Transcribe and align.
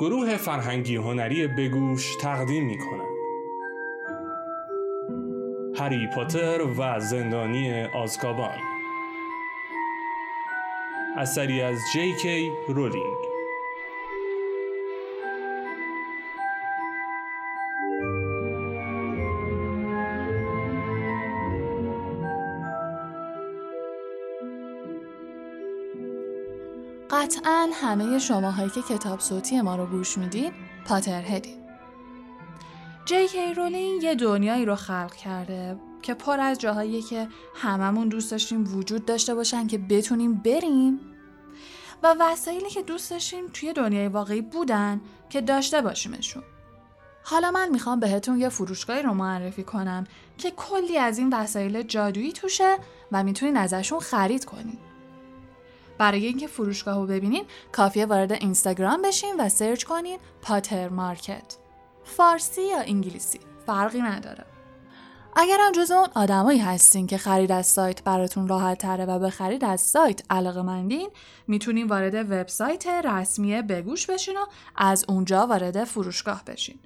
گروه 0.00 0.36
فرهنگی 0.36 0.96
هنری 0.96 1.46
بگوش 1.46 2.16
تقدیم 2.16 2.66
می 2.66 2.78
کنند. 2.78 3.18
هری 5.78 6.08
پاتر 6.14 6.62
و 6.78 7.00
زندانی 7.00 7.84
آزکابان 7.84 8.58
اثری 11.16 11.62
از 11.62 11.78
جی 11.92 12.12
کی 12.12 12.52
رولینگ 12.68 13.37
قطعا 27.38 27.68
همه 27.74 28.18
شماهایی 28.18 28.70
که 28.70 28.82
کتاب 28.82 29.20
صوتی 29.20 29.60
ما 29.60 29.76
رو 29.76 29.86
گوش 29.86 30.18
میدین 30.18 30.52
پاتر 30.84 31.22
هدین 31.22 31.56
جی 33.04 33.28
کی 33.28 33.54
رولینگ 33.54 34.02
یه 34.02 34.14
دنیایی 34.14 34.64
رو 34.64 34.74
خلق 34.74 35.14
کرده 35.14 35.76
که 36.02 36.14
پر 36.14 36.40
از 36.40 36.58
جاهایی 36.58 37.02
که 37.02 37.28
هممون 37.54 38.08
دوست 38.08 38.30
داشتیم 38.30 38.76
وجود 38.76 39.04
داشته 39.04 39.34
باشن 39.34 39.66
که 39.66 39.78
بتونیم 39.78 40.34
بریم 40.34 41.00
و 42.02 42.16
وسایلی 42.20 42.70
که 42.70 42.82
دوست 42.82 43.10
داشتیم 43.10 43.44
توی 43.52 43.72
دنیای 43.72 44.08
واقعی 44.08 44.40
بودن 44.40 45.00
که 45.30 45.40
داشته 45.40 45.82
باشیمشون. 45.82 46.42
حالا 47.22 47.50
من 47.50 47.68
می‌خوام 47.68 48.00
بهتون 48.00 48.40
یه 48.40 48.48
فروشگاهی 48.48 49.02
رو 49.02 49.14
معرفی 49.14 49.62
کنم 49.62 50.06
که 50.38 50.50
کلی 50.50 50.98
از 50.98 51.18
این 51.18 51.34
وسایل 51.34 51.82
جادویی 51.82 52.32
توشه 52.32 52.76
و 53.12 53.24
می‌تونین 53.24 53.56
ازشون 53.56 54.00
خرید 54.00 54.44
کنین. 54.44 54.78
برای 55.98 56.26
اینکه 56.26 56.46
فروشگاه 56.46 56.96
رو 56.96 57.06
ببینین 57.06 57.44
کافیه 57.72 58.06
وارد 58.06 58.32
اینستاگرام 58.32 59.02
بشین 59.02 59.34
و 59.38 59.48
سرچ 59.48 59.84
کنین 59.84 60.18
پاتر 60.42 60.88
مارکت. 60.88 61.56
فارسی 62.04 62.62
یا 62.62 62.80
انگلیسی؟ 62.80 63.40
فرقی 63.66 64.00
نداره. 64.00 64.44
اگرم 65.36 65.72
جز 65.72 65.90
اون 65.90 66.08
آدمایی 66.14 66.58
هستین 66.58 67.06
که 67.06 67.18
خرید 67.18 67.52
از 67.52 67.66
سایت 67.66 68.02
براتون 68.02 68.48
راحت 68.48 68.78
تره 68.78 69.06
و 69.06 69.18
به 69.18 69.30
خرید 69.30 69.64
از 69.64 69.80
سایت 69.80 70.22
علاقه 70.30 70.62
مندین 70.62 71.10
می‌تونین 71.46 71.86
وارد 71.86 72.14
وبسایت 72.14 72.86
رسمی 72.86 73.62
بگوش 73.62 74.06
بشین 74.06 74.36
و 74.36 74.44
از 74.76 75.04
اونجا 75.08 75.46
وارد 75.46 75.84
فروشگاه 75.84 76.44
بشین. 76.44 76.78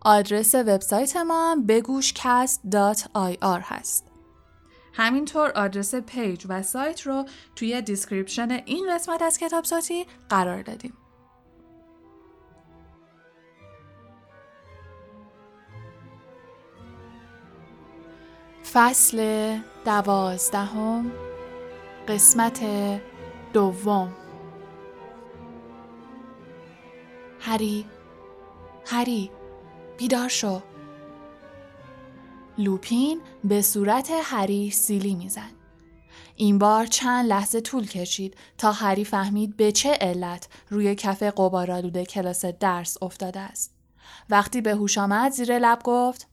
آدرس 0.00 0.54
وبسایت 0.54 1.16
ما 1.16 1.52
هم 1.52 1.66
بگوشکست.ir 1.66 3.62
هست. 3.62 4.13
همینطور 4.96 5.50
آدرس 5.50 5.94
page 5.94 6.46
و 6.48 6.62
سایت 6.62 7.02
رو 7.02 7.24
توی 7.56 7.82
description 7.82 8.50
این 8.50 8.94
قسمت 8.94 9.22
از 9.22 9.38
کتاب 9.38 9.64
صوتی 9.64 10.06
قرار 10.28 10.62
دادیم. 10.62 10.96
فصل 18.72 19.58
دوازدهم 19.84 21.12
قسمت 22.08 22.60
دوم 23.52 24.12
هری 27.40 27.86
هری 28.86 29.30
بیدار 29.98 30.28
شو 30.28 30.62
لوپین 32.58 33.20
به 33.44 33.62
صورت 33.62 34.10
هری 34.22 34.70
سیلی 34.70 35.14
می‌زد. 35.14 35.50
این 36.36 36.58
بار 36.58 36.86
چند 36.86 37.26
لحظه 37.26 37.60
طول 37.60 37.86
کشید 37.86 38.36
تا 38.58 38.72
هری 38.72 39.04
فهمید 39.04 39.56
به 39.56 39.72
چه 39.72 39.92
علت 39.92 40.48
روی 40.70 40.94
کف 40.94 41.22
قبارالوده 41.22 42.04
کلاس 42.04 42.44
درس 42.44 43.02
افتاده 43.02 43.40
است. 43.40 43.74
وقتی 44.30 44.60
به 44.60 44.74
هوش 44.74 44.98
آمد 44.98 45.32
زیر 45.32 45.58
لب 45.58 45.78
گفت 45.84 46.28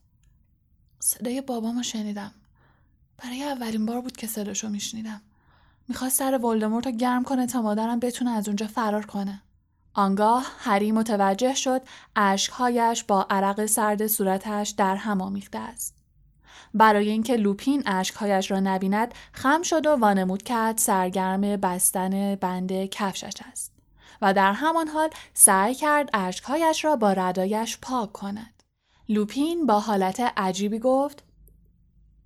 صدای 1.00 1.42
بابامو 1.42 1.84
شنیدم. 1.84 2.32
برای 3.24 3.44
اولین 3.44 3.86
بار 3.86 4.02
بود 4.02 4.18
که 4.18 4.28
صداشو 4.28 4.70
میشنیدم. 4.70 5.22
می‌خواست 5.88 6.18
سر 6.18 6.38
ولدمورت 6.38 6.86
رو 6.86 6.92
گرم 6.92 7.24
کنه 7.24 7.48
تا 7.48 7.62
مادرم 7.62 8.00
بتونه 8.00 8.32
از 8.32 8.48
اونجا 8.48 8.68
فرار 8.68 9.06
کنه. 9.06 9.42
آنگاه 9.94 10.46
هری 10.60 10.92
متوجه 10.92 11.54
شد 11.54 11.82
اشکهایش 12.16 13.04
با 13.04 13.28
عرق 13.30 13.66
سرد 13.66 14.08
صورتش 14.08 14.70
در 14.70 14.96
هم 14.96 15.22
آمیخته 15.22 15.60
است. 15.60 16.01
برای 16.74 17.10
اینکه 17.10 17.36
لوپین 17.36 17.84
اشکهایش 17.86 18.52
را 18.52 18.60
نبیند 18.60 19.14
خم 19.34 19.62
شد 19.62 19.86
و 19.86 19.90
وانمود 19.90 20.44
کرد 20.44 20.78
سرگرم 20.78 21.42
بستن 21.42 22.36
بند 22.36 22.86
کفشش 22.86 23.34
است 23.52 23.74
و 24.22 24.34
در 24.34 24.54
همان 24.54 24.88
حال 24.88 25.10
سعی 25.34 25.76
کرد 25.76 26.10
اشکهایش 26.14 26.86
را 26.86 26.96
با 26.96 27.14
ردایش 27.14 27.78
پاک 27.82 28.12
کند 28.12 28.64
لوپین 29.10 29.66
با 29.66 29.80
حالت 29.80 30.20
عجیبی 30.38 30.80
گفت 30.80 31.24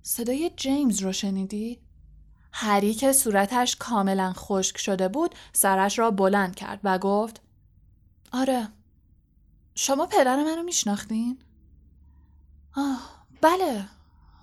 صدای 0.02 0.50
جیمز 0.56 1.02
رو 1.02 1.12
شنیدی؟ 1.12 1.80
هری 2.52 2.94
که 2.94 3.12
صورتش 3.12 3.76
کاملا 3.76 4.32
خشک 4.36 4.78
شده 4.78 5.08
بود 5.08 5.34
سرش 5.52 5.98
را 5.98 6.10
بلند 6.10 6.54
کرد 6.54 6.80
و 6.84 6.98
گفت 6.98 7.40
آره 8.32 8.68
شما 9.74 10.06
پدر 10.06 10.36
منو 10.36 10.62
میشناختین؟ 10.62 11.38
آه 12.76 13.26
بله 13.40 13.84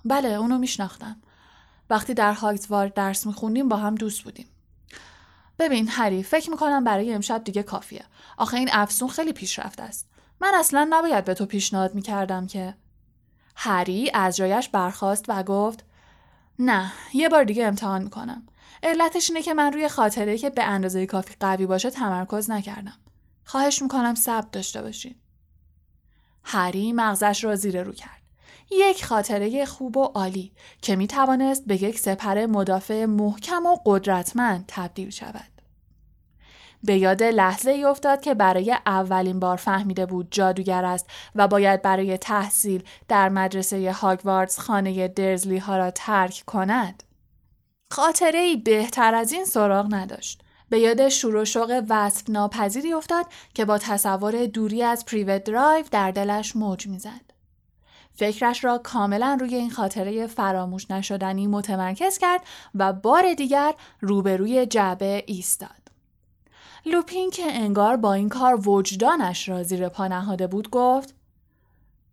بله 0.04 0.28
اونو 0.28 0.58
میشناختم. 0.58 1.16
وقتی 1.90 2.14
در 2.14 2.32
هاگزوارد 2.32 2.94
درس 2.94 3.26
میخوندیم 3.26 3.68
با 3.68 3.76
هم 3.76 3.94
دوست 3.94 4.22
بودیم. 4.22 4.46
ببین 5.58 5.88
هری 5.88 6.22
فکر 6.22 6.50
می‌کنم 6.50 6.84
برای 6.84 7.14
امشب 7.14 7.44
دیگه 7.44 7.62
کافیه. 7.62 8.04
آخه 8.38 8.56
این 8.56 8.68
افسون 8.72 9.08
خیلی 9.08 9.32
پیشرفته 9.32 9.82
است. 9.82 10.08
من 10.40 10.52
اصلا 10.54 10.86
نباید 10.90 11.24
به 11.24 11.34
تو 11.34 11.46
پیشنهاد 11.46 11.94
می‌کردم 11.94 12.46
که. 12.46 12.74
هری 13.56 14.10
از 14.14 14.36
جایش 14.36 14.68
برخاست 14.68 15.24
و 15.28 15.42
گفت 15.42 15.84
نه 16.58 16.92
یه 17.14 17.28
بار 17.28 17.44
دیگه 17.44 17.66
امتحان 17.66 18.02
می‌کنم. 18.02 18.46
علتش 18.82 19.30
اینه 19.30 19.42
که 19.42 19.54
من 19.54 19.72
روی 19.72 19.88
خاطره 19.88 20.38
که 20.38 20.50
به 20.50 20.64
اندازه 20.64 21.06
کافی 21.06 21.34
قوی 21.40 21.66
باشه 21.66 21.90
تمرکز 21.90 22.50
نکردم. 22.50 22.98
خواهش 23.44 23.82
می‌کنم 23.82 24.14
صبر 24.14 24.48
داشته 24.52 24.82
باشین 24.82 25.14
هری 26.44 26.92
مغزش 26.92 27.44
را 27.44 27.56
زیر 27.56 27.82
رو 27.82 27.92
کرد. 27.92 28.23
یک 28.80 29.04
خاطره 29.04 29.66
خوب 29.66 29.96
و 29.96 30.04
عالی 30.04 30.52
که 30.82 30.96
می 30.96 31.06
توانست 31.06 31.64
به 31.66 31.82
یک 31.82 31.98
سپر 31.98 32.46
مدافع 32.46 33.04
محکم 33.04 33.66
و 33.66 33.76
قدرتمند 33.86 34.64
تبدیل 34.68 35.10
شود. 35.10 35.54
به 36.84 36.98
یاد 36.98 37.22
لحظه 37.22 37.70
ای 37.70 37.84
افتاد 37.84 38.20
که 38.20 38.34
برای 38.34 38.76
اولین 38.86 39.40
بار 39.40 39.56
فهمیده 39.56 40.06
بود 40.06 40.28
جادوگر 40.30 40.84
است 40.84 41.06
و 41.34 41.48
باید 41.48 41.82
برای 41.82 42.18
تحصیل 42.18 42.82
در 43.08 43.28
مدرسه 43.28 43.92
هاگواردز 43.92 44.58
خانه 44.58 45.08
درزلی 45.08 45.58
ها 45.58 45.76
را 45.76 45.90
ترک 45.90 46.42
کند. 46.46 47.02
خاطره 47.92 48.38
ای 48.38 48.56
بهتر 48.56 49.14
از 49.14 49.32
این 49.32 49.44
سراغ 49.44 49.94
نداشت. 49.94 50.40
به 50.68 50.78
یاد 50.78 51.08
شور 51.08 51.36
و 51.36 51.44
شوق 51.44 51.84
وصف 51.88 52.30
ناپذیری 52.30 52.92
افتاد 52.92 53.26
که 53.54 53.64
با 53.64 53.78
تصور 53.78 54.46
دوری 54.46 54.82
از 54.82 55.04
پریوت 55.04 55.44
درایو 55.44 55.84
در 55.90 56.10
دلش 56.10 56.56
موج 56.56 56.86
می‌زد. 56.86 57.33
فکرش 58.14 58.64
را 58.64 58.78
کاملا 58.78 59.36
روی 59.40 59.54
این 59.54 59.70
خاطره 59.70 60.26
فراموش 60.26 60.90
نشدنی 60.90 61.46
متمرکز 61.46 62.18
کرد 62.18 62.40
و 62.74 62.92
بار 62.92 63.34
دیگر 63.34 63.74
روبروی 64.00 64.66
جعبه 64.66 65.24
ایستاد. 65.26 65.84
لوپین 66.86 67.30
که 67.30 67.42
انگار 67.46 67.96
با 67.96 68.14
این 68.14 68.28
کار 68.28 68.68
وجدانش 68.68 69.48
را 69.48 69.62
زیر 69.62 69.88
پا 69.88 70.08
نهاده 70.08 70.46
بود 70.46 70.70
گفت 70.70 71.14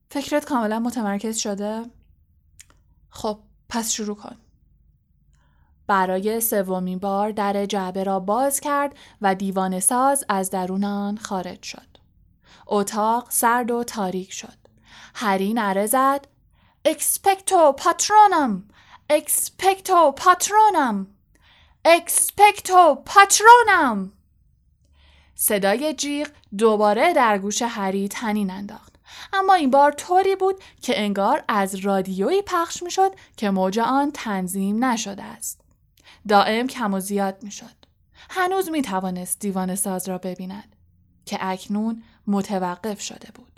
فکرت 0.09 0.45
کاملا 0.45 0.80
متمرکز 0.80 1.38
شده؟ 1.38 1.86
خب 3.09 3.39
پس 3.69 3.92
شروع 3.92 4.15
کن. 4.15 4.36
برای 5.88 6.42
سومین 6.42 7.00
بار 7.00 7.31
در 7.31 7.65
جعبه 7.65 8.03
را 8.03 8.19
باز 8.19 8.59
کرد 8.59 8.95
و 9.21 9.36
دیوانه 9.36 9.80
ساز 9.80 10.25
از 10.30 10.50
درون 10.50 10.83
آن 10.83 11.18
خارج 11.18 11.63
شد. 11.63 11.98
اتاق 12.68 13.27
سرد 13.30 13.71
و 13.71 13.83
تاریک 13.83 14.33
شد. 14.33 14.61
هری 15.15 15.53
نعره 15.53 15.86
زد. 15.86 16.27
Expecto 16.86 17.71
Patronum 17.71 18.63
Expecto 19.09 20.12
Patronum 20.12 21.07
Expecto 21.86 22.95
Patronum 23.06 24.12
صدای 25.36 25.94
جیغ 25.94 26.27
دوباره 26.57 27.13
در 27.13 27.38
گوش 27.38 27.62
هری 27.62 28.07
طنین 28.07 28.51
انداخت. 28.51 28.95
اما 29.33 29.53
این 29.53 29.71
بار 29.71 29.92
طوری 29.92 30.36
بود 30.36 30.63
که 30.81 31.00
انگار 31.01 31.44
از 31.48 31.75
رادیویی 31.75 32.42
پخش 32.42 32.83
می‌شد 32.83 33.12
که 33.38 33.50
موج 33.50 33.80
آن 33.80 34.12
تنظیم 34.12 34.86
نشده 34.86 35.24
است. 35.24 35.62
دائم 36.27 36.68
کم 36.68 36.94
و 36.94 37.00
زیاد 37.00 37.44
می‌شد. 37.44 37.86
هنوز 38.30 38.69
می 38.69 38.81
توانست 38.81 39.39
دیوان 39.39 39.75
ساز 39.75 40.09
را 40.09 40.18
ببیند 40.18 40.75
که 41.25 41.38
اکنون 41.42 42.03
متوقف 42.27 43.01
شده 43.01 43.31
بود. 43.36 43.50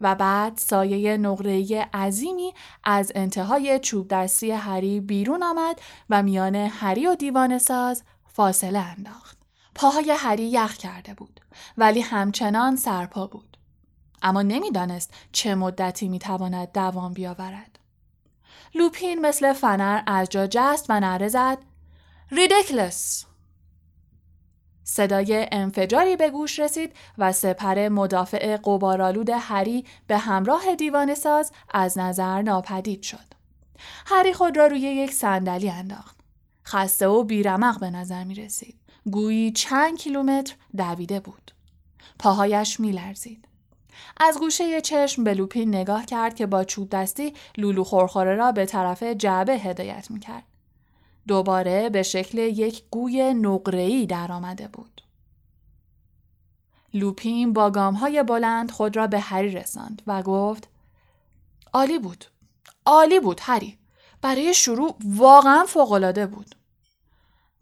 و 0.00 0.14
بعد 0.14 0.58
سایه 0.58 1.16
نقره‌ای 1.16 1.74
عظیمی 1.94 2.54
از 2.84 3.12
انتهای 3.14 3.78
چوب 3.78 4.08
دستی 4.08 4.50
هری 4.50 5.00
بیرون 5.00 5.42
آمد 5.42 5.80
و 6.10 6.22
میان 6.22 6.54
هری 6.54 7.06
و 7.06 7.14
دیوان 7.14 7.58
ساز 7.58 8.02
فاصله 8.32 8.78
انداخت. 8.78 9.38
پاهای 9.74 10.14
هری 10.18 10.44
یخ 10.44 10.76
کرده 10.76 11.14
بود 11.14 11.40
ولی 11.76 12.00
همچنان 12.00 12.76
سرپا 12.76 13.26
بود. 13.26 13.56
اما 14.22 14.42
نمی‌دانست 14.42 15.14
چه 15.32 15.54
مدتی 15.54 16.08
می‌تواند 16.08 16.72
دوام 16.72 17.12
بیاورد. 17.12 17.78
لوپین 18.74 19.20
مثل 19.20 19.52
فنر 19.52 20.02
از 20.06 20.28
جا 20.28 20.46
جست 20.46 20.86
و 20.88 21.00
نره 21.00 21.28
زد 21.28 21.58
ریدکلس 22.30 23.26
صدای 24.90 25.46
انفجاری 25.52 26.16
به 26.16 26.30
گوش 26.30 26.58
رسید 26.58 26.92
و 27.18 27.32
سپر 27.32 27.88
مدافع 27.88 28.56
قبارالود 28.56 29.30
هری 29.30 29.84
به 30.06 30.18
همراه 30.18 30.74
دیوان 30.74 31.14
ساز 31.14 31.52
از 31.70 31.98
نظر 31.98 32.42
ناپدید 32.42 33.02
شد. 33.02 33.34
هری 34.06 34.32
خود 34.32 34.56
را 34.56 34.66
روی 34.66 34.80
یک 34.80 35.12
صندلی 35.12 35.70
انداخت. 35.70 36.16
خسته 36.66 37.08
و 37.08 37.24
بیرمق 37.24 37.80
به 37.80 37.90
نظر 37.90 38.24
می 38.24 38.34
رسید. 38.34 38.74
گویی 39.10 39.52
چند 39.52 39.98
کیلومتر 39.98 40.54
دویده 40.76 41.20
بود. 41.20 41.50
پاهایش 42.18 42.80
می 42.80 42.92
لرزید. 42.92 43.48
از 44.20 44.38
گوشه 44.38 44.80
چشم 44.80 45.24
به 45.24 45.34
لوپین 45.34 45.68
نگاه 45.68 46.06
کرد 46.06 46.34
که 46.34 46.46
با 46.46 46.64
چوب 46.64 46.90
دستی 46.90 47.34
لولو 47.56 47.84
خورخوره 47.84 48.34
را 48.34 48.52
به 48.52 48.66
طرف 48.66 49.02
جعبه 49.02 49.52
هدایت 49.52 50.10
می 50.10 50.20
کرد. 50.20 50.49
دوباره 51.28 51.90
به 51.90 52.02
شکل 52.02 52.38
یک 52.38 52.84
گوی 52.90 53.34
نقره‌ای 53.34 54.06
در 54.06 54.32
آمده 54.32 54.68
بود. 54.68 55.02
لوپین 56.94 57.52
با 57.52 57.70
های 57.70 58.22
بلند 58.22 58.70
خود 58.70 58.96
را 58.96 59.06
به 59.06 59.20
هری 59.20 59.48
رساند 59.48 60.02
و 60.06 60.22
گفت 60.22 60.68
عالی 61.72 61.98
بود. 61.98 62.24
عالی 62.86 63.20
بود 63.20 63.40
هری. 63.42 63.78
برای 64.22 64.54
شروع 64.54 64.96
واقعا 65.04 65.64
فوقالعاده 65.64 66.26
بود. 66.26 66.54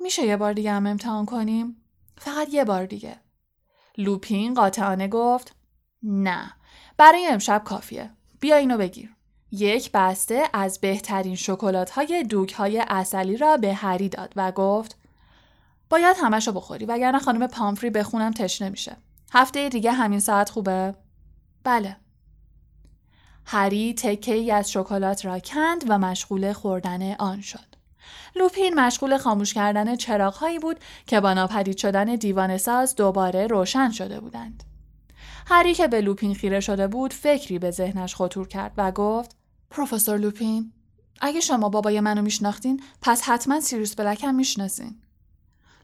میشه 0.01 0.23
یه 0.23 0.37
بار 0.37 0.53
دیگه 0.53 0.73
هم 0.73 0.87
امتحان 0.87 1.27
کنیم؟ 1.27 1.77
فقط 2.19 2.55
یه 2.55 2.65
بار 2.65 2.87
دیگه. 2.87 3.21
لوپین 3.99 4.55
قاطعانه 4.55 5.09
گفت 5.09 5.55
نه. 6.03 6.53
برای 6.97 7.27
امشب 7.27 7.63
کافیه. 7.65 8.11
بیا 8.41 8.57
اینو 8.57 8.79
بگیر. 8.79 9.15
یک 9.53 9.91
بسته 9.95 10.43
از 10.53 10.81
بهترین 10.81 11.35
شکلات 11.35 11.91
های 11.91 12.23
دوک 12.23 12.53
های 12.53 12.85
اصلی 12.89 13.37
را 13.37 13.57
به 13.57 13.75
هری 13.75 14.09
داد 14.09 14.33
و 14.37 14.53
گفت 14.53 14.97
باید 15.91 16.17
همشو 16.21 16.53
بخوری 16.53 16.85
وگرنه 16.85 17.19
خانم 17.19 17.47
پامفری 17.47 17.91
بخونم 17.91 18.33
تشنه 18.33 18.69
میشه. 18.69 18.97
هفته 19.33 19.69
دیگه 19.69 19.93
همین 19.93 20.21
ساعت 20.21 20.51
خوبه؟ 20.51 20.95
بله. 21.65 21.97
هری 23.45 23.95
تکه 23.95 24.35
ای 24.35 24.51
از 24.51 24.71
شکلات 24.71 25.25
را 25.25 25.39
کند 25.39 25.85
و 25.89 25.99
مشغول 25.99 26.53
خوردن 26.53 27.13
آن 27.13 27.41
شد. 27.41 27.69
لوپین 28.37 28.81
مشغول 28.81 29.19
خاموش 29.19 29.55
کردن 29.55 29.97
چراغ 29.97 30.35
هایی 30.35 30.59
بود 30.59 30.81
که 31.07 31.21
با 31.21 31.35
ناپدید 31.35 31.77
شدن 31.77 32.05
دیوان 32.17 32.57
ساز 32.57 32.97
دوباره 32.97 33.47
روشن 33.47 33.91
شده 33.91 34.21
بودند. 34.21 34.65
هری 35.47 35.75
که 35.75 35.89
به 35.89 36.01
لوپین 36.01 36.35
خیره 36.35 36.61
شده 36.61 36.87
بود 36.87 37.13
فکری 37.13 37.59
به 37.59 37.71
ذهنش 37.71 38.15
خطور 38.15 38.49
کرد 38.49 38.73
و 38.77 38.93
گفت 38.93 39.38
پروفسور 39.71 40.17
لوپین 40.17 40.73
اگه 41.21 41.41
شما 41.41 41.69
بابای 41.69 42.01
منو 42.01 42.23
میشناختین 42.23 42.83
پس 43.03 43.23
حتما 43.23 43.61
سیریوس 43.61 43.95
بلک 43.95 44.25
هم 44.25 44.35
می‌شناسین. 44.35 45.01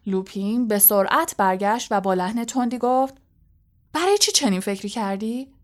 لوپین 0.06 0.68
به 0.68 0.78
سرعت 0.78 1.36
برگشت 1.36 1.88
و 1.90 2.00
با 2.00 2.14
لحن 2.14 2.44
تندی 2.44 2.78
گفت 2.78 3.14
برای 3.92 4.18
چی 4.18 4.32
چنین 4.32 4.60
فکری 4.60 4.88
کردی؟ 4.88 5.54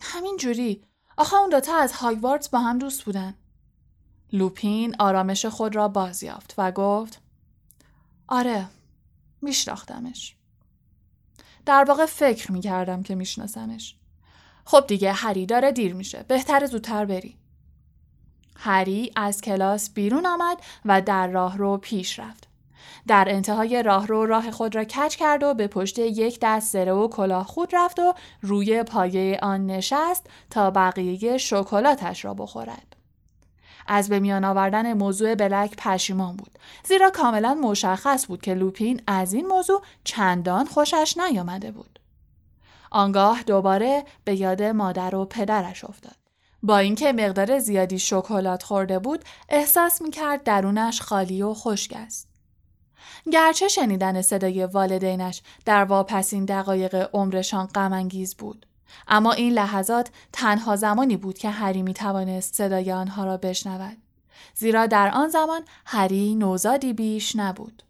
همین 0.00 0.36
جوری 0.36 0.84
آخه 1.16 1.36
اون 1.36 1.50
دوتا 1.50 1.76
از 1.76 1.92
هاگوارتس 1.92 2.48
با 2.48 2.58
هم 2.58 2.78
دوست 2.78 3.02
بودن. 3.02 3.34
لوپین 4.32 4.96
آرامش 4.98 5.46
خود 5.46 5.76
را 5.76 5.88
بازیافت 5.88 6.54
و 6.58 6.72
گفت 6.72 7.20
آره 8.28 8.66
میشناختمش. 9.42 10.36
در 11.66 11.84
واقع 11.88 12.06
فکر 12.06 12.52
می‌کردم 12.52 13.02
که 13.02 13.14
میشناسمش. 13.14 13.96
خب 14.70 14.84
دیگه 14.86 15.12
هری 15.12 15.46
داره 15.46 15.72
دیر 15.72 15.94
میشه 15.94 16.24
بهتر 16.28 16.66
زودتر 16.66 17.04
بری 17.04 17.36
هری 18.56 19.12
از 19.16 19.40
کلاس 19.40 19.90
بیرون 19.90 20.26
آمد 20.26 20.58
و 20.84 21.02
در 21.02 21.26
راه 21.26 21.58
رو 21.58 21.76
پیش 21.76 22.18
رفت 22.18 22.48
در 23.06 23.26
انتهای 23.28 23.82
راه 23.82 24.06
رو 24.06 24.26
راه 24.26 24.50
خود 24.50 24.76
را 24.76 24.84
کچ 24.84 25.16
کرد 25.16 25.42
و 25.42 25.54
به 25.54 25.66
پشت 25.66 25.98
یک 25.98 26.38
دست 26.42 26.72
سره 26.72 26.92
و 26.92 27.08
کلاه 27.08 27.46
خود 27.46 27.68
رفت 27.72 27.98
و 27.98 28.14
روی 28.42 28.82
پایه 28.82 29.38
آن 29.42 29.66
نشست 29.66 30.26
تا 30.50 30.70
بقیه 30.70 31.38
شکلاتش 31.38 32.24
را 32.24 32.34
بخورد. 32.34 32.96
از 33.86 34.08
به 34.08 34.20
میان 34.20 34.44
آوردن 34.44 34.92
موضوع 34.92 35.34
بلک 35.34 35.76
پشیمان 35.76 36.36
بود 36.36 36.58
زیرا 36.84 37.10
کاملا 37.10 37.54
مشخص 37.54 38.26
بود 38.26 38.42
که 38.42 38.54
لوپین 38.54 39.02
از 39.06 39.32
این 39.32 39.46
موضوع 39.46 39.82
چندان 40.04 40.66
خوشش 40.66 41.14
نیامده 41.16 41.70
بود. 41.70 41.97
آنگاه 42.90 43.42
دوباره 43.42 44.04
به 44.24 44.40
یاد 44.40 44.62
مادر 44.62 45.14
و 45.14 45.24
پدرش 45.24 45.84
افتاد. 45.84 46.16
با 46.62 46.78
اینکه 46.78 47.12
مقدار 47.12 47.58
زیادی 47.58 47.98
شکلات 47.98 48.62
خورده 48.62 48.98
بود 48.98 49.24
احساس 49.48 50.02
می‌کرد 50.02 50.42
درونش 50.42 51.00
خالی 51.00 51.42
و 51.42 51.54
خشک 51.54 51.92
است. 51.96 52.28
گرچه 53.32 53.68
شنیدن 53.68 54.22
صدای 54.22 54.64
والدینش 54.64 55.42
در 55.64 55.84
واپسین 55.84 56.44
دقایق 56.44 57.10
عمرشان 57.12 57.66
غمانگیز 57.66 58.34
بود 58.36 58.66
اما 59.08 59.32
این 59.32 59.52
لحظات 59.52 60.10
تنها 60.32 60.76
زمانی 60.76 61.16
بود 61.16 61.38
که 61.38 61.50
هری 61.50 61.82
می 61.82 61.94
توانست 61.94 62.54
صدای 62.54 62.92
آنها 62.92 63.24
را 63.24 63.36
بشنود 63.36 63.96
زیرا 64.54 64.86
در 64.86 65.10
آن 65.14 65.28
زمان 65.28 65.62
هری 65.86 66.34
نوزادی 66.34 66.92
بیش 66.92 67.36
نبود 67.36 67.82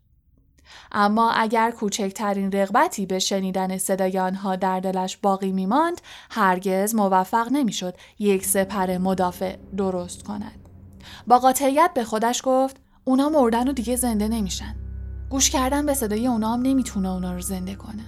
اما 0.93 1.31
اگر 1.31 1.71
کوچکترین 1.71 2.53
رغبتی 2.53 3.07
به 3.07 3.19
شنیدن 3.19 3.79
صدای 3.79 4.19
آنها 4.19 4.57
در 4.57 4.81
دلش 4.81 5.17
باقی 5.17 5.53
میماند 5.53 6.01
هرگز 6.31 6.95
موفق 6.95 7.49
نمی‌شد 7.53 7.95
یک 8.19 8.47
سپر 8.47 8.99
مدافع 8.99 9.57
درست 9.77 10.23
کند. 10.23 10.69
با 11.27 11.39
قاطعیت 11.39 11.91
به 11.95 12.05
خودش 12.05 12.43
گفت 12.45 12.77
اونا 13.05 13.29
مردن 13.29 13.69
و 13.69 13.73
دیگه 13.73 13.97
زنده 13.97 14.29
نمیشن. 14.29 14.77
گوش 15.31 15.51
کردن 15.51 15.87
به 15.87 15.95
صدای 15.95 16.27
اونا 16.27 16.53
هم 16.53 16.63
نمی‌تونه 16.63 17.09
اونا 17.09 17.33
رو 17.33 17.41
زنده 17.41 17.75
کنه. 17.75 18.05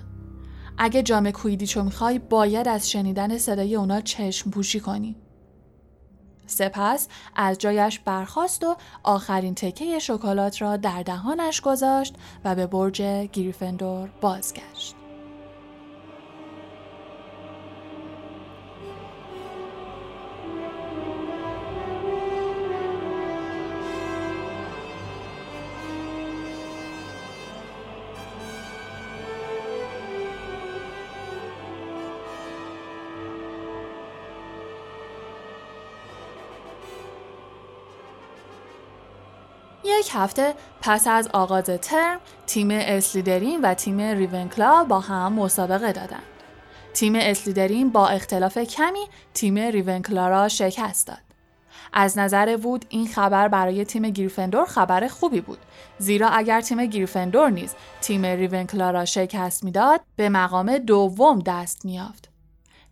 اگه 0.78 1.02
جام 1.02 1.30
کویدیچو 1.30 1.82
می‌خوای 1.82 2.18
باید 2.18 2.68
از 2.68 2.90
شنیدن 2.90 3.38
صدای 3.38 3.76
اونا 3.76 4.00
چشم 4.00 4.50
پوشی 4.50 4.80
کنی. 4.80 5.16
سپس 6.50 7.08
از 7.36 7.58
جایش 7.58 7.98
برخاست 7.98 8.64
و 8.64 8.76
آخرین 9.02 9.54
تکه 9.54 9.98
شکلات 9.98 10.62
را 10.62 10.76
در 10.76 11.02
دهانش 11.02 11.60
گذاشت 11.60 12.14
و 12.44 12.54
به 12.54 12.66
برج 12.66 13.02
گریفندور 13.32 14.08
بازگشت. 14.20 14.99
یک 39.84 40.10
هفته 40.12 40.54
پس 40.80 41.06
از 41.06 41.28
آغاز 41.28 41.64
ترم 41.64 42.20
تیم 42.46 42.68
اسلیدرین 42.70 43.60
و 43.60 43.74
تیم 43.74 44.00
ریونکلا 44.00 44.84
با 44.84 45.00
هم 45.00 45.32
مسابقه 45.32 45.92
دادند. 45.92 46.22
تیم 46.94 47.14
اسلیدرین 47.14 47.90
با 47.90 48.08
اختلاف 48.08 48.58
کمی 48.58 49.06
تیم 49.34 49.58
ریونکلا 49.58 50.28
را 50.28 50.48
شکست 50.48 51.06
داد. 51.06 51.30
از 51.92 52.18
نظر 52.18 52.58
وود 52.62 52.84
این 52.88 53.08
خبر 53.08 53.48
برای 53.48 53.84
تیم 53.84 54.10
گریفندور 54.10 54.64
خبر 54.64 55.08
خوبی 55.08 55.40
بود 55.40 55.58
زیرا 55.98 56.28
اگر 56.28 56.60
تیم 56.60 56.86
گریفندور 56.86 57.50
نیز 57.50 57.74
تیم 58.00 58.26
ریونکلا 58.26 58.90
را 58.90 59.04
شکست 59.04 59.64
می‌داد 59.64 60.00
به 60.16 60.28
مقام 60.28 60.78
دوم 60.78 61.38
دست 61.38 61.84
میافت 61.84 62.28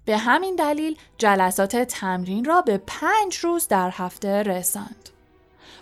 به 0.04 0.16
همین 0.16 0.56
دلیل 0.56 0.98
جلسات 1.18 1.76
تمرین 1.76 2.44
را 2.44 2.60
به 2.60 2.82
پنج 2.86 3.36
روز 3.36 3.68
در 3.68 3.90
هفته 3.94 4.42
رساند 4.42 5.08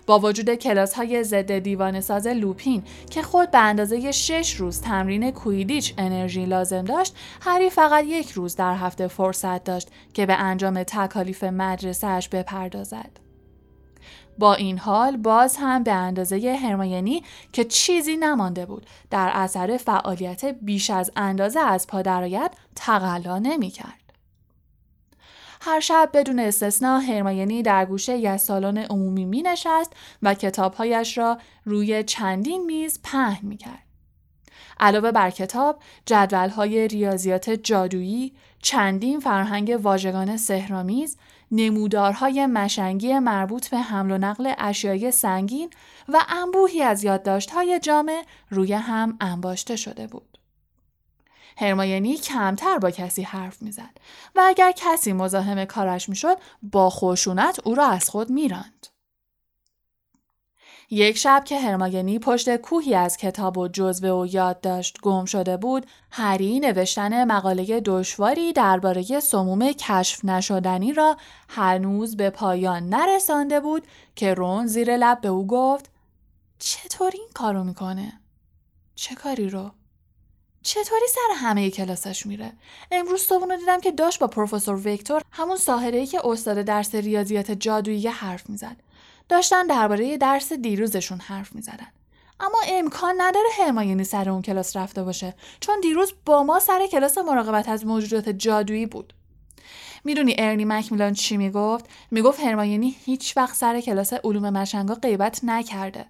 با 0.07 0.19
وجود 0.19 0.55
کلاس 0.55 0.93
های 0.93 1.23
ضد 1.23 1.59
دیوان 1.59 2.01
ساز 2.01 2.27
لوپین 2.27 2.83
که 3.09 3.21
خود 3.21 3.51
به 3.51 3.57
اندازه 3.57 4.11
6 4.11 4.53
روز 4.53 4.81
تمرین 4.81 5.31
کویدیچ 5.31 5.93
انرژی 5.97 6.45
لازم 6.45 6.83
داشت 6.83 7.15
هری 7.41 7.69
فقط 7.69 8.03
یک 8.03 8.31
روز 8.31 8.55
در 8.55 8.75
هفته 8.75 9.07
فرصت 9.07 9.63
داشت 9.63 9.89
که 10.13 10.25
به 10.25 10.33
انجام 10.33 10.83
تکالیف 10.83 11.43
مدرسهش 11.43 12.29
بپردازد 12.29 13.19
با 14.39 14.53
این 14.53 14.77
حال 14.77 15.17
باز 15.17 15.57
هم 15.59 15.83
به 15.83 15.91
اندازه 15.91 16.59
هرماینی 16.63 17.23
که 17.53 17.63
چیزی 17.63 18.17
نمانده 18.17 18.65
بود 18.65 18.85
در 19.09 19.31
اثر 19.33 19.77
فعالیت 19.77 20.45
بیش 20.45 20.89
از 20.89 21.11
اندازه 21.15 21.59
از 21.59 21.87
پادرایت 21.87 22.51
تقلا 22.75 23.39
نمی 23.39 23.69
کرد. 23.69 24.06
هر 25.61 25.79
شب 25.79 26.09
بدون 26.13 26.39
استثنا 26.39 26.99
هرماینی 26.99 27.63
در 27.63 27.85
گوشه 27.85 28.29
از 28.29 28.41
سالن 28.41 28.77
عمومی 28.77 29.25
می 29.25 29.41
نشست 29.41 29.93
و 30.21 30.33
کتابهایش 30.33 31.17
را 31.17 31.37
روی 31.65 32.03
چندین 32.03 32.65
میز 32.65 32.99
پهن 33.03 33.47
می 33.47 33.57
کرد. 33.57 33.83
علاوه 34.79 35.11
بر 35.11 35.29
کتاب، 35.29 35.79
های 36.55 36.87
ریاضیات 36.87 37.49
جادویی، 37.49 38.33
چندین 38.61 39.19
فرهنگ 39.19 39.79
واژگان 39.81 40.37
سهرامیز، 40.37 41.17
نمودارهای 41.51 42.45
مشنگی 42.45 43.19
مربوط 43.19 43.67
به 43.67 43.77
حمل 43.77 44.11
و 44.11 44.17
نقل 44.17 44.53
اشیای 44.57 45.11
سنگین 45.11 45.69
و 46.09 46.19
انبوهی 46.29 46.81
از 46.81 47.03
یادداشت‌های 47.03 47.79
جامع 47.79 48.23
روی 48.49 48.73
هم 48.73 49.17
انباشته 49.21 49.75
شده 49.75 50.07
بود. 50.07 50.36
هرماینی 51.57 52.17
کمتر 52.17 52.77
با 52.77 52.91
کسی 52.91 53.21
حرف 53.21 53.61
می‌زد 53.61 53.97
و 54.35 54.41
اگر 54.45 54.71
کسی 54.75 55.13
مزاحم 55.13 55.65
کارش 55.65 56.09
می‌شد 56.09 56.37
با 56.61 56.89
خشونت 56.89 57.59
او 57.63 57.75
را 57.75 57.87
از 57.87 58.09
خود 58.09 58.29
میراند. 58.29 58.87
یک 60.89 61.17
شب 61.17 61.43
که 61.45 61.59
هرماینی 61.59 62.19
پشت 62.19 62.55
کوهی 62.55 62.95
از 62.95 63.17
کتاب 63.17 63.57
و 63.57 63.67
جزوه 63.67 64.09
و 64.09 64.25
یادداشت 64.25 65.01
گم 65.01 65.25
شده 65.25 65.57
بود، 65.57 65.85
هری 66.11 66.59
نوشتن 66.59 67.23
مقاله 67.23 67.81
دشواری 67.85 68.53
درباره 68.53 69.19
سموم 69.19 69.71
کشف 69.71 70.25
نشدنی 70.25 70.93
را 70.93 71.17
هنوز 71.49 72.17
به 72.17 72.29
پایان 72.29 72.89
نرسانده 72.89 73.59
بود 73.59 73.87
که 74.15 74.33
رون 74.33 74.67
زیر 74.67 74.97
لب 74.97 75.21
به 75.21 75.27
او 75.27 75.47
گفت 75.47 75.91
چطور 76.59 77.11
این 77.13 77.29
کارو 77.33 77.63
می‌کنه؟ 77.63 78.13
چه 78.95 79.15
کاری 79.15 79.49
رو؟ 79.49 79.71
چطوری 80.67 81.07
سر 81.09 81.35
همه 81.35 81.69
کلاسش 81.69 82.25
میره؟ 82.25 82.51
امروز 82.91 83.21
صبحونه 83.21 83.57
دیدم 83.57 83.81
که 83.81 83.91
داشت 83.91 84.19
با 84.19 84.27
پروفسور 84.27 84.75
ویکتور 84.75 85.21
همون 85.31 85.57
ساحره 85.57 85.97
ای 85.97 86.05
که 86.05 86.21
استاد 86.27 86.61
درس 86.61 86.95
ریاضیات 86.95 87.51
جادویی 87.51 88.07
حرف 88.07 88.49
می‌زد. 88.49 88.75
داشتن 89.29 89.67
درباره 89.67 90.17
درس 90.17 90.53
دیروزشون 90.53 91.19
حرف 91.19 91.55
می‌زدن. 91.55 91.87
اما 92.39 92.57
امکان 92.67 93.15
نداره 93.17 93.47
هرماینی 93.59 94.03
سر 94.03 94.29
اون 94.29 94.41
کلاس 94.41 94.75
رفته 94.75 95.03
باشه 95.03 95.35
چون 95.59 95.79
دیروز 95.79 96.13
با 96.25 96.43
ما 96.43 96.59
سر 96.59 96.87
کلاس 96.87 97.17
مراقبت 97.17 97.69
از 97.69 97.85
موجودات 97.85 98.29
جادویی 98.29 98.85
بود. 98.85 99.13
می‌دونی 100.03 100.35
ارنی 100.37 100.65
مکمیلان 100.65 101.13
چی 101.13 101.37
می‌گفت؟ 101.37 101.85
می‌گفت 102.11 102.39
هرماینی 102.39 102.95
هیچ 103.05 103.37
وقت 103.37 103.55
سر 103.55 103.81
کلاس 103.81 104.13
علوم 104.13 104.49
مشنگا 104.49 104.95
غیبت 104.95 105.39
نکرده. 105.43 106.05